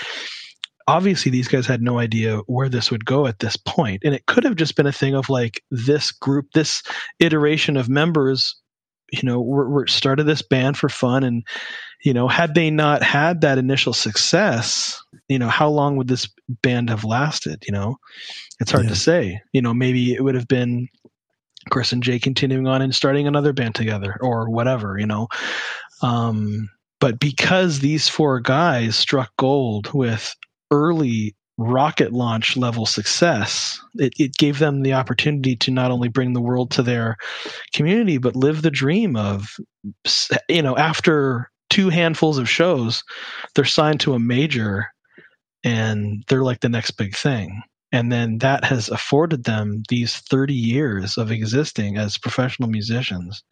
Obviously, 0.88 1.31
these 1.31 1.49
guys 1.49 1.66
had 1.66 1.83
no 1.83 1.99
idea 1.99 2.38
where 2.46 2.68
this 2.68 2.90
would 2.90 3.05
go 3.05 3.27
at 3.27 3.38
this 3.38 3.57
point, 3.57 4.03
and 4.05 4.14
it 4.14 4.27
could 4.27 4.44
have 4.44 4.57
just 4.57 4.77
been 4.77 4.87
a 4.87 4.92
thing 4.92 5.14
of 5.14 5.29
like 5.31 5.62
this 5.70 6.12
group, 6.12 6.46
this 6.53 6.83
iteration 7.20 7.77
of 7.77 7.88
members, 7.88 8.55
you 9.11 9.22
know, 9.22 9.40
were, 9.40 9.68
were 9.68 9.87
started 9.87 10.25
this 10.25 10.42
band 10.42 10.77
for 10.77 10.88
fun, 10.88 11.25
and 11.25 11.42
you 12.05 12.12
know, 12.12 12.29
had 12.29 12.55
they 12.55 12.70
not 12.70 13.03
had 13.03 13.40
that 13.40 13.59
initial 13.59 13.94
success, 13.94 15.03
you 15.29 15.38
know, 15.38 15.49
how 15.49 15.70
long 15.70 15.96
would 15.96 16.09
this 16.09 16.29
band 16.62 16.90
have 16.90 17.03
lasted? 17.03 17.64
You 17.66 17.72
know, 17.72 17.96
it's 18.61 18.70
hard 18.70 18.85
yeah. 18.85 18.90
to 18.90 18.96
say. 18.96 19.40
You 19.53 19.62
know, 19.62 19.72
maybe 19.72 20.12
it 20.12 20.22
would 20.22 20.35
have 20.35 20.46
been 20.46 20.88
Chris 21.71 21.93
and 21.93 22.03
Jay 22.03 22.19
continuing 22.19 22.67
on 22.67 22.83
and 22.83 22.95
starting 22.95 23.27
another 23.27 23.53
band 23.53 23.75
together 23.75 24.17
or 24.21 24.49
whatever, 24.49 24.99
you 24.99 25.07
know. 25.07 25.29
Um, 26.03 26.69
but 27.01 27.19
because 27.19 27.81
these 27.81 28.09
four 28.09 28.41
guys 28.41 28.97
struck 28.97 29.31
gold 29.37 29.93
with 29.93 30.35
early 30.71 31.37
rocket 31.59 32.13
launch 32.13 32.57
level 32.57 32.85
success. 32.85 33.81
It, 33.95 34.13
it 34.19 34.37
gave 34.37 34.59
them 34.59 34.83
the 34.83 34.93
opportunity 34.93 35.57
to 35.57 35.71
not 35.71 35.91
only 35.91 36.09
bring 36.09 36.33
the 36.33 36.41
world 36.41 36.71
to 36.73 36.83
their 36.83 37.17
community, 37.75 38.19
but 38.19 38.37
live 38.37 38.63
the 38.63 38.71
dream 38.71 39.17
of, 39.17 39.57
you 40.49 40.63
know, 40.63 40.77
after 40.77 41.51
two 41.71 41.89
handfuls 41.89 42.39
of 42.39 42.49
shows, 42.49 43.03
they're 43.55 43.65
signed 43.65 44.01
to 44.01 44.15
a 44.15 44.19
major 44.19 44.87
and 45.65 46.25
they're 46.29 46.45
like 46.45 46.61
the 46.61 46.69
next 46.69 46.93
big 46.93 47.17
thing. 47.17 47.63
And 47.97 48.13
then 48.13 48.37
that 48.39 48.63
has 48.63 48.91
afforded 48.91 49.45
them 49.45 49.83
these 49.89 50.17
30 50.17 50.53
years 50.53 51.17
of 51.17 51.31
existing 51.31 51.97
as 51.97 52.19
professional 52.19 52.69
musicians, 52.69 53.43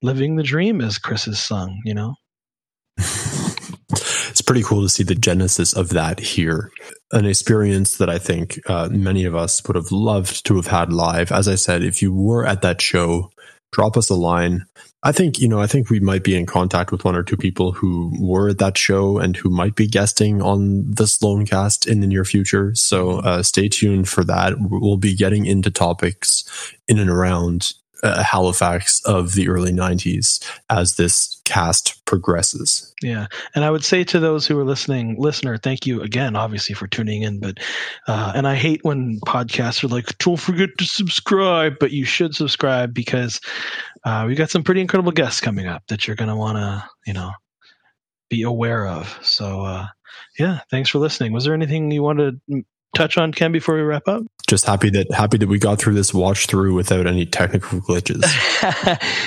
living 0.00 0.36
the 0.36 0.44
dream, 0.44 0.80
as 0.80 0.96
Chris 0.96 1.24
has 1.24 1.42
sung, 1.42 1.82
you 1.84 1.92
know? 1.92 2.14
it's 2.98 4.42
pretty 4.42 4.62
cool 4.62 4.82
to 4.82 4.88
see 4.88 5.02
the 5.02 5.16
genesis 5.16 5.72
of 5.72 5.88
that 5.88 6.20
here. 6.20 6.70
An 7.10 7.26
experience 7.26 7.96
that 7.96 8.08
I 8.08 8.18
think 8.18 8.60
uh, 8.70 8.90
many 8.92 9.24
of 9.24 9.34
us 9.34 9.60
would 9.66 9.74
have 9.74 9.90
loved 9.90 10.46
to 10.46 10.54
have 10.54 10.68
had 10.68 10.92
live. 10.92 11.32
As 11.32 11.48
I 11.48 11.56
said, 11.56 11.82
if 11.82 12.00
you 12.00 12.14
were 12.14 12.46
at 12.46 12.62
that 12.62 12.80
show, 12.80 13.32
drop 13.72 13.96
us 13.96 14.10
a 14.10 14.14
line. 14.14 14.64
I 15.02 15.12
think, 15.12 15.38
you 15.38 15.48
know, 15.48 15.60
I 15.60 15.66
think 15.66 15.90
we 15.90 16.00
might 16.00 16.24
be 16.24 16.36
in 16.36 16.46
contact 16.46 16.90
with 16.90 17.04
one 17.04 17.14
or 17.14 17.22
two 17.22 17.36
people 17.36 17.72
who 17.72 18.12
were 18.18 18.48
at 18.48 18.58
that 18.58 18.76
show 18.76 19.18
and 19.18 19.36
who 19.36 19.48
might 19.48 19.76
be 19.76 19.86
guesting 19.86 20.42
on 20.42 20.90
the 20.90 21.04
Sloancast 21.04 21.86
in 21.86 22.00
the 22.00 22.06
near 22.06 22.24
future. 22.24 22.74
So 22.74 23.20
uh, 23.20 23.42
stay 23.42 23.68
tuned 23.68 24.08
for 24.08 24.24
that. 24.24 24.54
We'll 24.58 24.96
be 24.96 25.14
getting 25.14 25.46
into 25.46 25.70
topics 25.70 26.74
in 26.88 26.98
and 26.98 27.10
around 27.10 27.74
uh, 28.02 28.22
Halifax 28.22 29.04
of 29.04 29.34
the 29.34 29.48
early 29.48 29.72
90s 29.72 30.44
as 30.70 30.96
this 30.96 31.40
cast 31.44 32.04
progresses. 32.04 32.94
Yeah. 33.02 33.26
And 33.54 33.64
I 33.64 33.70
would 33.70 33.84
say 33.84 34.04
to 34.04 34.20
those 34.20 34.46
who 34.46 34.58
are 34.58 34.64
listening, 34.64 35.16
listener, 35.18 35.56
thank 35.56 35.86
you 35.86 36.02
again, 36.02 36.36
obviously, 36.36 36.74
for 36.74 36.86
tuning 36.86 37.22
in. 37.22 37.40
But, 37.40 37.58
uh, 38.06 38.32
and 38.34 38.46
I 38.46 38.54
hate 38.54 38.80
when 38.82 39.20
podcasts 39.20 39.82
are 39.82 39.88
like, 39.88 40.16
don't 40.18 40.36
forget 40.36 40.70
to 40.78 40.84
subscribe, 40.84 41.74
but 41.80 41.90
you 41.90 42.04
should 42.04 42.34
subscribe 42.34 42.92
because 42.94 43.40
uh, 44.04 44.24
we 44.26 44.34
got 44.34 44.50
some 44.50 44.62
pretty 44.62 44.80
incredible 44.80 45.12
guests 45.12 45.40
coming 45.40 45.66
up 45.66 45.82
that 45.88 46.06
you're 46.06 46.16
going 46.16 46.30
to 46.30 46.36
want 46.36 46.58
to, 46.58 46.84
you 47.06 47.12
know, 47.12 47.30
be 48.28 48.42
aware 48.42 48.86
of. 48.86 49.18
So, 49.22 49.62
uh, 49.62 49.86
yeah, 50.38 50.60
thanks 50.70 50.90
for 50.90 50.98
listening. 50.98 51.32
Was 51.32 51.44
there 51.44 51.54
anything 51.54 51.90
you 51.90 52.02
wanted 52.02 52.40
to 52.50 52.64
touch 52.94 53.18
on, 53.18 53.32
Ken, 53.32 53.52
before 53.52 53.74
we 53.74 53.82
wrap 53.82 54.08
up? 54.08 54.22
Just 54.48 54.64
happy 54.64 54.88
that 54.90 55.12
happy 55.12 55.36
that 55.38 55.48
we 55.48 55.58
got 55.58 55.78
through 55.78 55.94
this 55.94 56.14
watch 56.14 56.46
through 56.46 56.74
without 56.74 57.06
any 57.06 57.26
technical 57.26 57.80
glitches. 57.80 58.22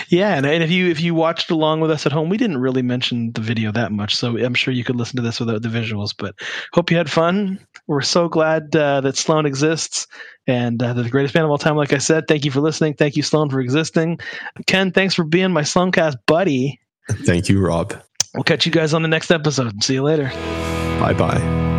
yeah, 0.10 0.36
and, 0.36 0.45
and 0.45 0.63
if 0.63 0.71
you 0.71 0.89
if 0.89 1.00
you 1.00 1.13
watched 1.13 1.52
along 1.52 1.82
with 1.82 1.91
us 1.91 2.06
at 2.06 2.12
home, 2.12 2.30
we 2.30 2.38
didn't 2.38 2.58
really 2.58 2.82
mention 2.82 3.32
the 3.32 3.41
video 3.41 3.71
that 3.71 3.91
much, 3.91 4.15
so 4.15 4.38
I'm 4.38 4.56
sure 4.56 4.74
you 4.74 4.84
could 4.84 4.95
listen 4.95 5.17
to 5.17 5.21
this 5.21 5.39
without 5.39 5.62
the 5.62 5.69
visuals. 5.69 6.15
But 6.17 6.36
hope 6.74 6.89
you 6.89 6.97
had 6.97 7.10
fun. 7.10 7.60
We're 7.86 8.02
so 8.02 8.30
glad 8.30 8.76
uh, 8.76 9.02
that 9.02 9.15
Sloan 9.15 9.45
exists 9.45 10.08
and 10.47 10.82
uh, 10.82 10.93
the 10.93 11.10
greatest 11.10 11.34
band 11.34 11.45
of 11.45 11.52
all 11.52 11.58
time. 11.58 11.76
Like 11.76 11.93
I 11.93 12.00
said, 12.00 12.28
thank 12.28 12.45
you 12.45 12.52
for 12.52 12.62
listening. 12.62 12.95
Thank 12.95 13.15
you, 13.15 13.24
Sloan, 13.24 13.50
for 13.50 13.60
existing. 13.60 14.19
Ken, 14.65 14.91
thanks 14.91 15.13
for 15.13 15.24
being 15.24 15.52
my 15.52 15.62
Sloancast 15.62 16.17
buddy. 16.26 16.80
Thank 17.10 17.50
you, 17.50 17.60
Rob. 17.60 17.93
We'll 18.34 18.43
catch 18.43 18.65
you 18.65 18.71
guys 18.71 18.93
on 18.93 19.02
the 19.02 19.08
next 19.08 19.32
episode. 19.32 19.84
See 19.84 19.95
you 19.95 20.04
later. 20.04 20.30
Bye 21.00 21.13
bye. 21.13 21.70